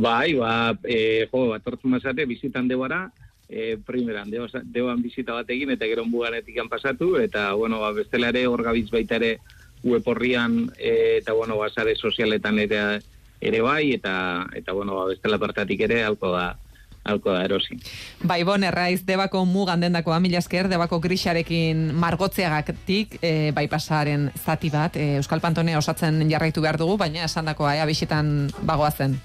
Bai, 0.00 0.32
ba, 0.32 0.72
e, 0.88 1.28
jo, 1.28 1.50
atortzen 1.52 1.92
mazate, 1.92 2.24
bizitan 2.24 2.68
debara, 2.68 3.10
e, 3.50 3.76
primeran, 3.84 4.30
deban 4.32 5.02
bizita 5.04 5.34
bat 5.36 5.50
egin, 5.52 5.74
eta 5.74 5.84
gero 5.90 6.06
buganetik 6.08 6.56
pasatu, 6.70 7.18
eta, 7.20 7.52
bueno, 7.52 7.80
ba, 7.80 7.92
bestela 7.92 8.30
ere 8.32 8.46
hor 8.46 8.62
gabiz 8.64 8.88
baita 8.90 9.18
ere 9.20 9.38
web 9.84 10.06
horrian, 10.08 10.70
e, 10.78 11.18
eta, 11.20 11.34
bueno, 11.36 11.58
ba, 11.58 11.68
sare 11.68 11.96
sozialetan 11.96 12.58
ere, 12.64 13.00
ere 13.40 13.60
bai, 13.60 13.92
eta, 13.92 14.46
eta 14.54 14.72
bueno, 14.72 14.96
ba, 14.96 15.04
bestela 15.12 15.38
partatik 15.38 15.84
ere, 15.84 16.02
hauko 16.04 16.32
da, 16.32 16.56
alko 17.04 17.32
da 17.32 17.44
erosi. 17.44 17.76
Bai, 18.24 18.42
bon, 18.44 18.64
erraiz, 18.64 19.02
debako 19.04 19.44
mugan 19.44 19.84
dendako 19.84 20.16
mila 20.20 20.40
esker, 20.40 20.68
debako 20.68 21.00
grixarekin 21.00 21.90
margotzeagatik, 21.92 23.18
e, 23.20 23.52
bai 23.52 23.66
pasaren 23.68 24.30
zati 24.32 24.72
bat, 24.72 24.96
e, 24.96 25.16
Euskal 25.20 25.44
Pantonea 25.44 25.76
osatzen 25.76 26.24
jarraitu 26.30 26.64
behar 26.64 26.80
dugu, 26.80 26.96
baina 26.96 27.24
esan 27.28 27.52
dakoa, 27.52 27.76
ea 27.76 27.84
bisitan 27.84 28.48
bagoazen. 28.62 29.20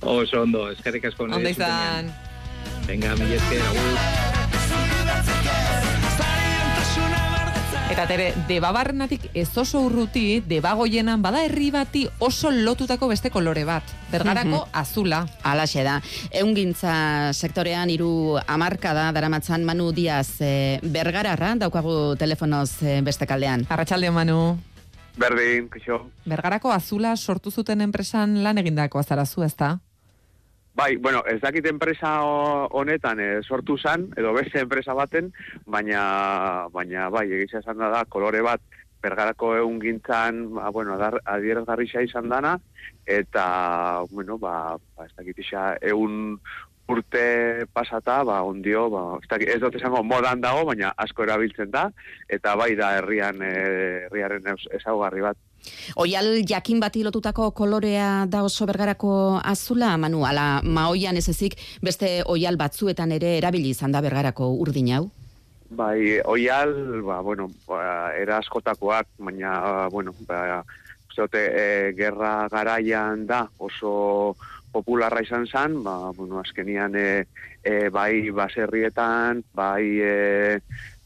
Oso 0.00 0.42
ondo, 0.42 0.70
eskerrik 0.70 1.04
asko. 1.06 1.24
Ondo 1.24 1.48
izan. 1.48 2.12
Venga, 2.86 3.14
mila 3.16 3.34
esker, 3.34 3.62
agur. 3.62 3.98
Eta 7.86 8.02
tere, 8.10 8.32
debabarrenatik 8.48 9.28
ez 9.38 9.46
oso 9.56 9.78
urruti, 9.86 10.40
debagoienan 10.44 11.22
bada 11.22 11.44
herri 11.46 11.70
bati 11.70 12.02
oso 12.18 12.50
lotutako 12.50 13.06
beste 13.08 13.30
kolore 13.30 13.62
bat. 13.64 13.84
Bergarako 14.10 14.66
Mhm. 14.66 14.70
azula. 14.72 15.20
Alaxe 15.42 15.82
da. 15.84 16.00
Eungintza 16.30 17.32
sektorean 17.32 17.88
hiru 17.88 18.38
hamarka 18.46 18.92
da 18.92 19.12
daramatzan 19.12 19.64
Manu 19.64 19.92
Diaz 19.92 20.40
e, 20.40 20.80
bergararra 20.82 21.54
daukagu 21.54 22.16
telefonoz 22.16 22.82
e, 22.82 23.00
beste 23.02 23.24
kaldean. 23.26 23.66
Arratxalde, 23.70 24.10
Manu. 24.10 24.58
Berdin, 25.16 25.70
kixo. 25.70 26.10
Bergarako 26.26 26.72
azula 26.72 27.16
sortu 27.16 27.50
zuten 27.50 27.80
enpresan 27.80 28.42
lan 28.42 28.58
egindako 28.58 28.98
azarazu, 28.98 29.42
ez 29.44 29.54
da? 29.56 29.78
Bai, 30.76 30.96
bueno, 30.96 31.22
ez 31.24 31.40
dakit 31.40 31.64
enpresa 31.70 32.18
ho- 32.22 32.68
honetan 32.76 33.20
eh, 33.20 33.40
sortu 33.42 33.78
zan, 33.80 34.10
edo 34.16 34.34
beste 34.36 34.60
enpresa 34.60 34.92
baten, 34.92 35.30
baina, 35.64 36.68
baina 36.74 37.08
bai, 37.08 37.30
egitza 37.32 37.62
esan 37.62 37.80
da 37.80 38.02
kolore 38.12 38.42
bat, 38.44 38.60
bergarako 39.00 39.54
egun 39.56 39.80
gintzan, 39.80 40.42
ba, 40.52 40.68
bueno, 40.74 40.98
adierazgarrixa 41.00 42.02
izan 42.04 42.28
dana, 42.28 42.58
eta, 43.06 43.46
bueno, 44.10 44.36
ba, 44.36 44.76
ba 44.96 45.06
ez 45.08 45.14
dakit 45.16 45.38
isa, 45.46 45.78
egun 45.80 46.36
urte 46.92 47.64
pasata, 47.72 48.20
ba, 48.28 48.42
ondio, 48.44 48.90
ba, 48.92 49.06
ez, 49.22 49.28
dakit, 49.32 49.48
ez 49.56 49.60
dut 49.64 49.80
esango 49.80 50.04
modan 50.04 50.44
dago, 50.44 50.66
baina 50.68 50.92
asko 51.06 51.24
erabiltzen 51.24 51.72
da, 51.72 51.88
eta 52.28 52.52
bai 52.60 52.74
da 52.76 52.92
herrian, 53.00 53.40
eh, 53.40 54.06
herriaren 54.10 54.52
ezaugarri 54.76 55.24
bat. 55.24 55.40
Oial 55.96 56.42
jakin 56.46 56.80
bati 56.80 57.04
lotutako 57.04 57.50
kolorea 57.50 58.26
da 58.28 58.42
oso 58.44 58.66
bergarako 58.66 59.40
azula, 59.44 59.96
Manu, 59.96 60.24
ala 60.26 60.60
maoian 60.62 61.16
ez 61.16 61.28
ezik 61.28 61.56
beste 61.82 62.22
oial 62.26 62.56
batzuetan 62.56 63.12
ere 63.12 63.36
erabili 63.38 63.70
izan 63.70 63.92
da 63.92 64.00
bergarako 64.00 64.52
urdin 64.64 64.92
hau? 64.94 65.06
Bai, 65.70 66.20
oial, 66.24 67.02
ba, 67.02 67.20
bueno, 67.26 67.48
ba, 67.66 68.12
era 68.14 68.38
askotakoak, 68.38 69.08
baina, 69.18 69.88
bueno, 69.90 70.14
ba, 70.28 70.62
dute, 71.16 71.42
e, 71.42 71.92
gerra 71.96 72.46
garaian 72.52 73.26
da 73.26 73.46
oso 73.58 74.36
popularra 74.72 75.22
izan 75.24 75.46
zen, 75.46 75.80
ba, 75.82 76.12
bueno, 76.16 76.40
azkenian 76.42 76.94
e, 76.94 77.24
e, 77.64 77.88
bai 77.88 78.30
baserrietan, 78.30 79.42
bai 79.56 79.84
e, 80.04 80.60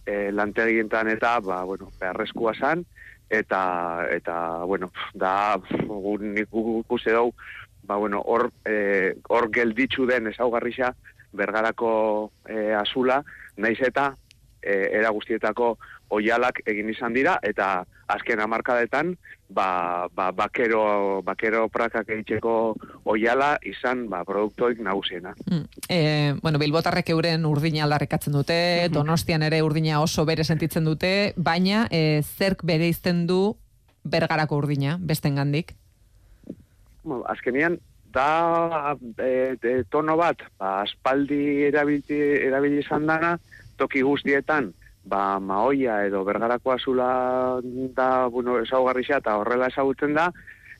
e, 0.04 0.16
lantegietan 0.34 1.08
eta, 1.14 1.38
ba, 1.40 1.62
bueno, 1.64 1.90
beharrezkoa 2.00 2.56
zen, 2.58 2.84
eta, 3.30 4.06
eta, 4.10 4.64
bueno, 4.66 4.90
da, 5.14 5.56
gu- 5.86 6.18
nik 6.20 6.50
gu- 6.50 6.80
ikusi 6.80 7.10
dugu, 7.14 7.34
ba, 7.82 7.96
bueno, 7.96 8.20
hor, 8.26 8.50
e, 8.64 9.14
hor 9.28 9.50
gelditzu 9.50 10.06
den 10.06 10.26
ezaugarrisa, 10.26 10.94
bergarako 11.32 12.30
e, 12.48 12.72
azula, 12.74 13.22
naiz 13.56 13.78
eta 13.86 14.14
e, 14.62 14.90
era 14.98 15.10
guztietako 15.14 15.76
oialak 16.10 16.60
egin 16.66 16.90
izan 16.90 17.14
dira 17.14 17.38
eta 17.42 17.84
azken 18.10 18.40
hamarkadetan 18.42 19.14
ba, 19.50 20.08
ba, 20.14 20.30
bakero, 20.32 21.22
bakero 21.22 21.68
prakak 21.68 22.08
egiteko 22.08 22.74
oiala 23.04 23.56
izan 23.66 24.06
ba, 24.08 24.22
produktoik 24.24 24.80
nagusiena. 24.80 25.34
Mm. 25.50 25.64
E, 25.88 25.98
bueno, 26.42 26.58
Bilbotarrek 26.62 27.10
euren 27.10 27.44
urdina 27.46 27.84
aldarrikatzen 27.84 28.36
dute, 28.38 28.88
Donostian 28.94 29.42
ere 29.42 29.62
urdina 29.66 30.00
oso 30.00 30.24
bere 30.24 30.46
sentitzen 30.46 30.86
dute, 30.86 31.34
baina 31.36 31.86
e, 31.90 32.22
zerk 32.22 32.64
bere 32.64 32.88
izten 32.88 33.26
du 33.26 33.56
bergarako 34.04 34.62
urdina, 34.62 34.96
bestengandik. 35.00 35.74
Bueno, 37.02 37.24
azkenian, 37.28 37.78
da 38.12 38.96
e, 39.18 39.56
e, 39.60 39.82
tono 39.90 40.16
bat, 40.20 40.42
ba, 40.58 40.80
aspaldi 40.84 41.66
erabili, 41.68 42.20
erabili 42.46 42.80
izan 42.84 43.06
dana, 43.10 43.36
toki 43.80 44.02
guztietan, 44.04 44.72
ba, 45.04 45.38
maoia 45.40 46.04
edo 46.06 46.24
bergarako 46.24 46.72
azula 46.72 47.60
da, 47.96 48.26
bueno, 48.26 48.58
ezaugarrixa 48.60 49.20
eta 49.22 49.36
horrela 49.40 49.70
ezagutzen 49.72 50.14
da, 50.14 50.30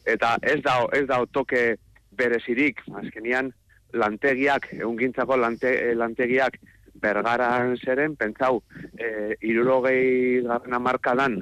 eta 0.04 0.36
ez 0.42 0.60
da, 0.62 0.76
ez 0.92 1.06
da 1.08 1.22
toke 1.32 1.76
berezirik, 2.16 2.82
azkenian, 3.02 3.52
lantegiak, 3.92 4.68
egungintzako 4.78 5.36
lante, 5.36 5.72
eh, 5.90 5.94
lantegiak 5.94 6.58
bergaran 7.00 7.76
zeren, 7.80 8.14
pentsau, 8.16 8.60
e, 8.98 9.36
irurogei 9.40 10.42
garrana 10.44 10.78
markadan, 10.78 11.38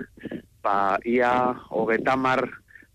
ba, 0.62 0.99
ia 1.05 1.33
hogetamar 1.75 2.45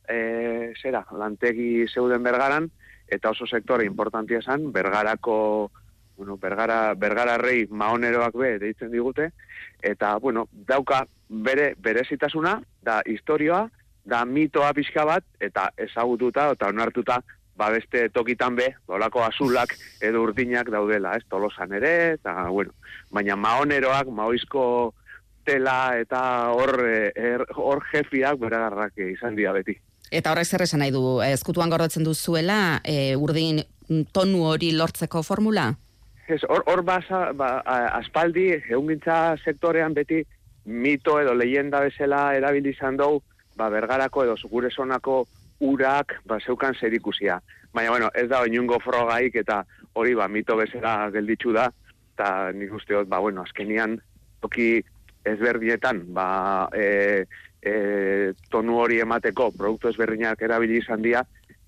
e, 0.07 0.71
zera, 0.79 1.03
lantegi 1.11 1.85
zeuden 1.89 2.23
bergaran, 2.23 2.69
eta 3.07 3.33
oso 3.35 3.45
sektore 3.45 3.85
importantia 3.85 4.39
esan, 4.39 4.71
bergarako, 4.71 5.71
bueno, 6.15 6.37
bergara, 6.37 6.93
bergararrei 6.95 7.67
maoneroak 7.69 8.37
be, 8.39 8.55
deitzen 8.61 8.93
digute, 8.93 9.31
eta, 9.83 10.15
bueno, 10.17 10.47
dauka 10.51 11.03
bere, 11.29 11.73
berezitasuna, 11.77 12.61
da 12.81 13.01
historioa, 13.05 13.67
da 14.05 14.23
mitoa 14.25 14.73
pixka 14.73 15.05
bat, 15.07 15.23
eta 15.39 15.69
ezagututa, 15.77 16.49
eta 16.55 16.71
onartuta, 16.71 17.21
ba 17.55 17.69
beste 17.69 18.07
tokitan 18.09 18.55
be, 18.57 18.71
olako 18.87 19.21
azulak 19.23 19.75
edo 20.01 20.23
urdinak 20.25 20.71
daudela, 20.73 21.13
ez, 21.19 21.23
tolosan 21.29 21.73
ere, 21.77 21.93
eta, 22.17 22.49
bueno, 22.49 22.73
baina 23.13 23.35
maoneroak, 23.37 24.09
maoizko 24.09 24.93
tela 25.45 25.99
eta 25.99 26.49
hor 26.55 26.79
eh, 26.87 27.11
er- 27.15 27.47
hor 27.59 27.83
jefiak 27.91 28.39
beragarrak 28.39 28.97
izan 29.11 29.35
dira 29.35 29.51
beti. 29.53 29.75
Eta 30.13 30.31
horrek 30.31 30.45
zer 30.47 30.63
esan 30.63 30.79
nahi 30.83 30.91
du, 30.93 31.21
ezkutuan 31.25 31.71
gordetzen 31.73 32.05
duzuela, 32.05 32.79
e, 32.85 33.15
urdin 33.15 33.63
tonu 34.13 34.45
hori 34.47 34.71
lortzeko 34.77 35.23
formula? 35.23 35.73
Ez, 36.27 36.39
hor, 36.47 36.63
hor 36.71 36.83
basa, 36.87 37.33
ba, 37.35 37.57
aspaldi, 37.99 38.47
eungintza 38.71 39.35
sektorean 39.43 39.93
beti 39.93 40.21
mito 40.65 41.17
edo 41.19 41.33
leyenda 41.35 41.81
bezala 41.83 42.29
erabili 42.37 42.71
izan 42.71 42.97
dugu, 42.97 43.19
ba, 43.59 43.69
bergarako 43.69 44.23
edo 44.23 44.35
gure 44.49 44.71
zonako 44.71 45.25
urak 45.59 46.15
ba, 46.25 46.39
zeukan 46.39 46.75
zerikusia. 46.79 47.41
Baina, 47.73 47.89
bueno, 47.91 48.09
ez 48.15 48.27
da 48.29 48.43
inungo 48.47 48.79
frogaik 48.79 49.35
eta 49.35 49.63
hori 49.99 50.15
ba, 50.15 50.27
mito 50.27 50.55
bezala 50.55 51.09
gelditzu 51.11 51.53
da, 51.53 51.67
eta 52.15 52.51
nik 52.55 52.73
uste 52.73 53.03
ba, 53.03 53.19
bueno, 53.19 53.43
azkenian 53.43 53.99
toki 54.41 54.81
ezberdinetan, 55.27 56.03
ba, 56.15 56.69
e, 56.71 57.25
e, 57.59 57.75
tonu 58.51 58.79
hori 58.79 58.99
emateko 59.03 59.51
produktu 59.57 59.91
ezberdinak 59.91 60.41
erabili 60.41 60.79
izan 60.79 61.03
dira, 61.03 61.23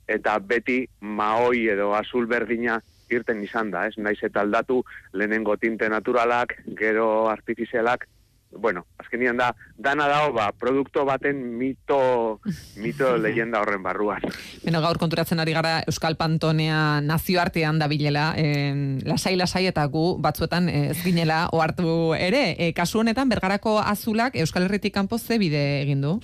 eta 0.07 0.39
beti 0.39 0.83
maoi 1.01 1.67
edo 1.73 1.93
azul 1.97 2.27
berdina 2.29 2.79
irten 3.09 3.43
izan 3.43 3.71
da, 3.71 3.87
ez? 3.87 3.97
Naiz 3.97 4.19
eta 4.23 4.41
aldatu 4.41 4.83
lehenengo 5.13 5.57
tinte 5.57 5.89
naturalak, 5.89 6.57
gero 6.79 7.29
artifizialak, 7.29 8.07
bueno, 8.55 8.85
azkenian 8.97 9.35
da, 9.35 9.49
dana 9.77 10.05
dago, 10.07 10.31
ba, 10.33 10.45
produkto 10.55 11.03
baten 11.03 11.57
mito, 11.57 12.39
mito 12.79 13.17
leyenda 13.25 13.59
horren 13.59 13.83
barruan. 13.83 14.23
Beno, 14.63 14.79
gaur 14.79 14.97
konturatzen 15.01 15.41
ari 15.43 15.51
gara 15.57 15.81
Euskal 15.89 16.15
Pantonea 16.15 17.01
nazioartean 17.03 17.81
da 17.81 17.89
bilela, 17.91 18.29
en, 18.39 19.01
lasai 19.03 19.35
lasai 19.35 19.65
eta 19.67 19.83
gu 19.91 20.05
batzuetan 20.23 20.69
eh, 20.71 20.85
ez 20.93 21.01
ginela 21.03 21.49
ohartu 21.51 22.13
ere. 22.15 22.55
E, 22.55 22.71
kasu 22.77 23.01
honetan 23.03 23.27
bergarako 23.29 23.75
azulak 23.83 24.39
Euskal 24.39 24.69
Herritik 24.69 24.95
kanpo 24.95 25.19
ze 25.19 25.37
bide 25.41 25.81
egin 25.81 26.01
du? 26.05 26.15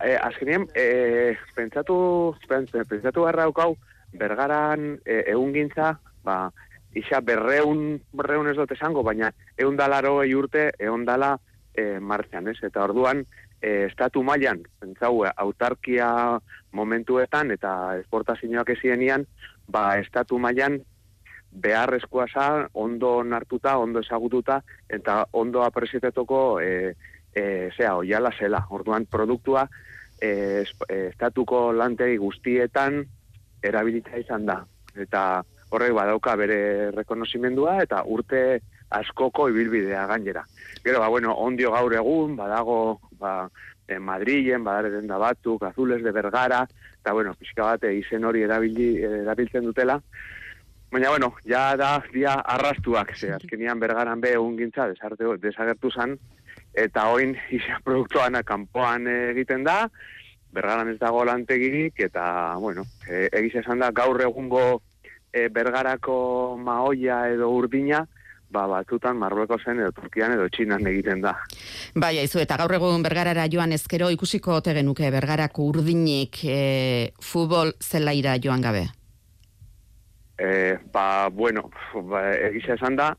E, 0.00 0.16
azkenean, 0.16 0.64
e, 0.72 1.36
pentsatu, 1.54 2.34
pen- 2.48 2.70
pentsatu 2.88 3.26
garra 3.28 3.44
daukau, 3.44 3.74
bergaran 4.12 4.98
e, 5.04 5.24
egungintza, 5.32 5.94
ba, 6.24 6.50
isa 6.94 7.20
berreun, 7.20 8.00
berreun 8.12 8.50
ez 8.50 8.56
dut 8.58 8.72
esango, 8.74 9.02
baina 9.06 9.30
egun 9.56 9.76
dalaro 9.78 10.20
urte, 10.36 10.70
egon 10.78 11.04
dala 11.04 11.36
e, 11.74 11.98
martxan, 12.00 12.48
ez? 12.50 12.58
Eta 12.66 12.82
orduan, 12.84 13.24
e, 13.60 13.86
estatu 13.86 14.22
mailan 14.26 14.64
pentsau, 14.80 15.24
autarkia 15.36 16.40
momentuetan 16.72 17.50
eta 17.54 17.96
esportazioak 18.00 18.74
ezienian, 18.76 19.26
ba, 19.68 19.98
estatu 19.98 20.38
mailan 20.38 20.80
beharrezkoa 21.50 22.26
za, 22.30 22.48
ondo 22.74 23.22
nartuta, 23.24 23.76
ondo 23.78 24.00
ezagututa, 24.00 24.60
eta 24.88 25.24
ondo 25.32 25.64
apresetetoko 25.66 26.60
e, 26.62 26.94
e, 27.34 27.70
zea, 27.76 27.96
oiala 27.96 28.30
zela. 28.38 28.64
Orduan, 28.70 29.06
produktua 29.10 29.66
e, 30.20 30.64
e, 30.88 30.98
estatuko 31.08 31.70
lantegi 31.72 32.18
guztietan 32.22 33.02
erabilitza 33.62 34.18
izan 34.18 34.46
da. 34.46 34.60
Eta 34.96 35.42
horrek 35.70 35.94
badauka 35.94 36.34
bere 36.36 36.90
rekonozimendua 36.96 37.80
eta 37.84 38.02
urte 38.06 38.60
askoko 38.90 39.48
ibilbidea 39.52 40.06
gainera. 40.10 40.42
Gero, 40.82 40.98
ba, 40.98 41.08
bueno, 41.08 41.36
ondio 41.38 41.70
gaur 41.70 41.94
egun, 41.94 42.34
badago, 42.36 42.98
ba, 43.20 43.34
e, 43.86 43.98
Madrilen, 43.98 44.64
badaren 44.66 45.06
da 45.06 45.18
batzuk, 45.22 45.62
azules 45.68 46.02
de 46.02 46.10
Bergara, 46.10 46.64
eta, 46.98 47.14
bueno, 47.14 47.36
pixka 47.38 47.68
bat, 47.68 47.86
e, 47.86 47.94
izen 48.00 48.26
hori 48.26 48.42
erabili, 48.48 48.96
erabiltzen 49.22 49.68
dutela, 49.68 50.00
Baina, 50.90 51.10
bueno, 51.10 51.34
ja 51.46 51.76
da, 51.78 52.02
dia 52.10 52.32
arrastuak, 52.42 53.12
ze, 53.14 53.28
azkenian 53.30 53.78
bergaran 53.78 54.20
be 54.20 54.32
egun 54.34 54.56
gintza, 54.58 54.88
desarte, 54.90 55.28
desagertu 55.38 55.92
zan, 55.94 56.16
eta 56.74 57.04
oin, 57.14 57.36
isa 57.58 57.78
produktuana 57.84 58.42
kanpoan 58.42 59.06
egiten 59.06 59.62
da, 59.68 59.84
bergaran 60.52 60.90
ez 60.92 60.98
dago 60.98 61.24
lantegirik, 61.24 62.00
eta, 62.00 62.56
bueno, 62.58 62.84
e, 63.08 63.28
egiz 63.32 63.60
esan 63.62 63.82
da, 63.82 63.90
gaur 63.94 64.20
egungo 64.22 64.82
e, 65.32 65.48
bergarako 65.48 66.56
maoia 66.58 67.22
edo 67.30 67.50
urdina, 67.54 68.04
ba, 68.50 68.66
batzutan 68.66 69.18
Marrueko 69.18 69.58
zen 69.62 69.80
edo 69.80 69.92
Turkian 69.94 70.34
edo 70.34 70.48
Txinan 70.50 70.86
egiten 70.90 71.22
da. 71.22 71.36
Bai, 71.94 72.16
aizu, 72.22 72.40
eta 72.42 72.58
gaur 72.60 72.74
egun 72.80 73.04
bergarara 73.06 73.46
joan 73.52 73.72
ezkero 73.76 74.10
ikusiko 74.10 74.58
ote 74.58 74.74
genuke 74.76 75.10
bergarako 75.14 75.68
urdinik 75.70 76.42
e, 76.44 77.12
futbol 77.22 77.72
zelaira 77.80 78.36
joan 78.42 78.64
gabe? 78.66 78.86
E, 80.40 80.78
ba, 80.92 81.28
bueno, 81.30 81.68
ba, 82.10 82.26
egisa 82.50 82.74
esan 82.74 82.98
da, 82.98 83.12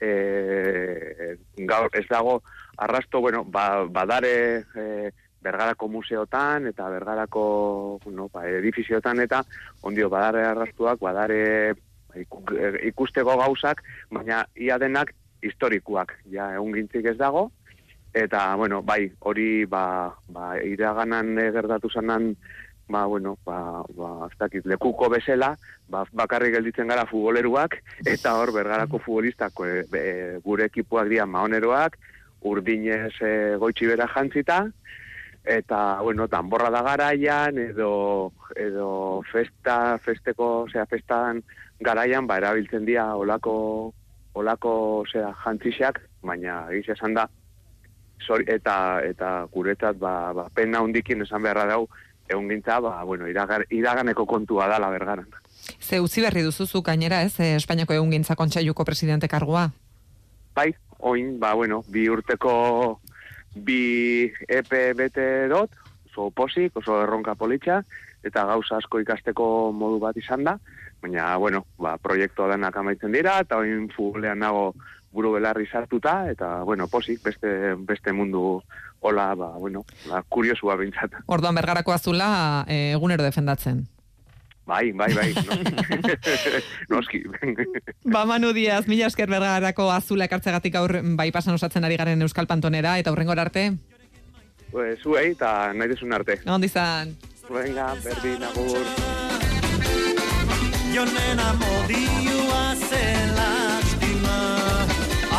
e, 0.00 1.36
gaur 1.68 1.90
ez 1.92 2.06
dago 2.08 2.40
arrasto, 2.78 3.20
bueno, 3.20 3.44
ba, 3.44 3.84
badare 3.90 4.64
e, 4.74 5.10
bergarako 5.42 5.88
museotan 5.88 6.66
eta 6.66 6.88
bergarako 6.90 8.00
no, 8.10 8.28
ba, 8.32 8.46
edifiziotan 8.48 9.20
eta 9.24 9.42
ondio 9.82 10.08
badare 10.10 10.44
arrastuak, 10.46 11.00
badare 11.00 11.74
iku- 12.16 12.42
ikusteko 12.90 13.36
gauzak, 13.38 13.82
baina 14.10 14.44
ia 14.56 14.78
denak 14.78 15.14
historikoak, 15.42 16.16
ja 16.32 16.52
egun 16.56 16.74
gintzik 16.74 17.06
ez 17.12 17.16
dago, 17.18 17.48
eta, 18.14 18.54
bueno, 18.56 18.82
bai, 18.82 19.10
hori, 19.20 19.64
ba, 19.66 20.14
ba 20.28 20.56
iraganan 20.64 21.36
eh, 21.38 21.50
gertatu 21.54 21.90
zanan, 21.90 22.32
ba, 22.88 23.04
bueno, 23.06 23.36
ba, 23.46 23.84
ba, 23.94 24.26
ez 24.26 24.38
dakit, 24.40 24.66
lekuko 24.66 25.10
bezala, 25.12 25.52
ba, 25.88 26.04
bakarrik 26.12 26.56
gelditzen 26.56 26.88
gara 26.88 27.06
futboleruak, 27.06 27.78
eta 28.06 28.34
hor 28.40 28.52
bergarako 28.56 28.98
futbolistak 29.04 29.60
e, 29.62 29.82
be, 29.92 30.04
gure 30.44 30.66
ekipuak 30.72 31.10
dira 31.12 31.26
maoneroak, 31.26 31.98
urdinez 32.48 33.14
e, 33.20 33.32
goitxi 33.60 33.90
bera 33.92 34.08
jantzita, 34.14 34.64
eta, 35.48 36.00
bueno, 36.02 36.28
tanborra 36.28 36.68
da 36.70 36.82
garaian, 36.82 37.56
edo, 37.58 38.32
edo 38.54 39.22
festa, 39.32 39.98
festeko, 39.98 40.64
osea, 40.66 40.84
festan 40.86 41.40
garaian, 41.80 42.26
ba, 42.26 42.36
erabiltzen 42.36 42.84
dira 42.84 43.14
olako, 43.16 43.94
olako, 44.36 44.72
osea, 45.06 45.32
jantzixak, 45.44 46.02
baina 46.20 46.66
egiz 46.74 46.92
esan 46.92 47.16
da, 47.16 47.24
zori, 48.26 48.44
eta, 48.52 49.00
eta 49.08 49.32
guretzat, 49.52 49.96
ba, 49.96 50.34
ba, 50.36 50.48
pena 50.54 50.84
hundikin 50.84 51.24
esan 51.24 51.42
beharra 51.46 51.64
dau, 51.72 51.86
egun 52.28 52.52
gintza, 52.52 52.76
ba, 52.84 53.00
bueno, 53.08 53.26
iragar, 53.26 53.64
iraganeko 53.72 54.28
kontua 54.28 54.68
dala 54.68 54.92
bergaran. 54.92 55.32
Ze 55.80 56.00
utzi 56.04 56.20
berri 56.20 56.44
duzuzu 56.44 56.82
gainera, 56.84 57.22
ez, 57.24 57.40
eh, 57.40 57.54
Espainiako 57.56 57.96
egun 57.96 58.12
gintza 58.12 58.36
kontseiluko 58.36 58.84
presidente 58.84 59.28
kargua. 59.32 59.70
Bai, 60.54 60.74
oin, 60.98 61.38
ba, 61.40 61.54
bueno, 61.54 61.82
bi 61.88 62.04
urteko 62.12 63.00
bi 63.54 64.32
epe 64.48 64.92
bete 64.94 65.48
dot, 65.48 65.70
oso 66.10 66.30
posik, 66.30 66.76
oso 66.76 67.02
erronka 67.02 67.34
politxa, 67.34 67.82
eta 68.24 68.44
gauza 68.48 68.78
asko 68.78 69.00
ikasteko 69.00 69.70
modu 69.72 70.00
bat 70.02 70.16
izan 70.16 70.44
da, 70.44 70.58
baina, 71.02 71.36
bueno, 71.36 71.64
ba, 71.78 71.96
proiektua 72.02 72.50
denak 72.52 72.76
amaitzen 72.76 73.12
dira, 73.14 73.38
eta 73.44 73.60
oin 73.62 73.88
futbolean 73.94 74.40
nago 74.42 74.72
buru 75.12 75.32
belarri 75.38 75.66
sartuta, 75.66 76.28
eta, 76.30 76.62
bueno, 76.68 76.88
posik, 76.88 77.22
beste, 77.24 77.74
beste 77.88 78.12
mundu 78.12 78.60
hola, 79.00 79.34
ba, 79.34 79.52
bueno, 79.58 79.84
ba, 80.08 80.22
kuriosua 80.28 80.76
bintzat. 80.76 81.14
Orduan 81.26 81.54
bergarako 81.54 81.94
azula 81.94 82.64
eh, 82.68 82.92
egunero 82.96 83.24
defendatzen. 83.24 83.86
Bai, 84.68 84.92
bai, 84.92 85.08
bai, 85.16 85.32
noski. 85.48 86.18
noski. 86.92 87.22
Ba, 88.14 88.26
Manu 88.28 88.52
Diaz, 88.52 88.84
mila 88.86 89.06
esker 89.08 89.30
bergarako 89.32 89.88
azula 89.94 90.26
ekartzegatik 90.28 90.74
aur 90.76 90.98
bai 91.16 91.30
pasan 91.32 91.56
osatzen 91.56 91.88
ari 91.88 91.96
garen 91.96 92.20
Euskal 92.26 92.46
Pantonera, 92.46 92.98
eta 93.00 93.10
hurrengor 93.14 93.40
arte, 93.40 93.70
pues, 94.70 95.00
zuei, 95.00 95.30
eta 95.32 95.72
nahi 95.72 95.88
dezun 95.94 96.12
arte. 96.12 96.40
ondi 96.46 96.68
izan. 96.68 97.16
Venga, 97.48 97.94
berdin, 98.04 98.42
agur. 98.44 98.84
Jonen 100.92 101.40
amodioa 101.40 102.64
ze 102.88 103.02
lastima 103.36 104.36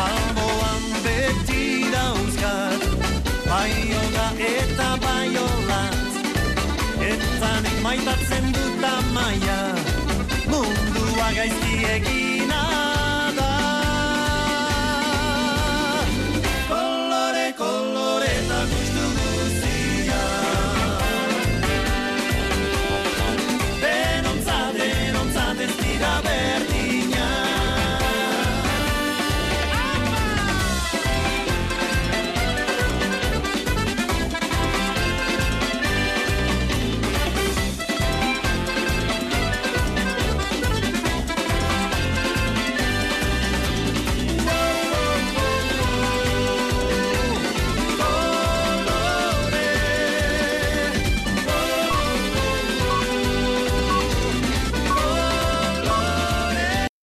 Alboan 0.02 0.84
beti 1.04 1.64
dauzkat 1.92 2.84
Baiola 3.48 4.28
eta 4.38 4.88
baiolat 5.02 5.98
Eta 7.10 7.50
nik 7.66 7.78
maitatzen 7.82 8.52
dut 8.54 8.79
amaia 9.30 9.74
Mundua 10.50 11.28
gaizki 11.36 11.74
egin 11.94 12.39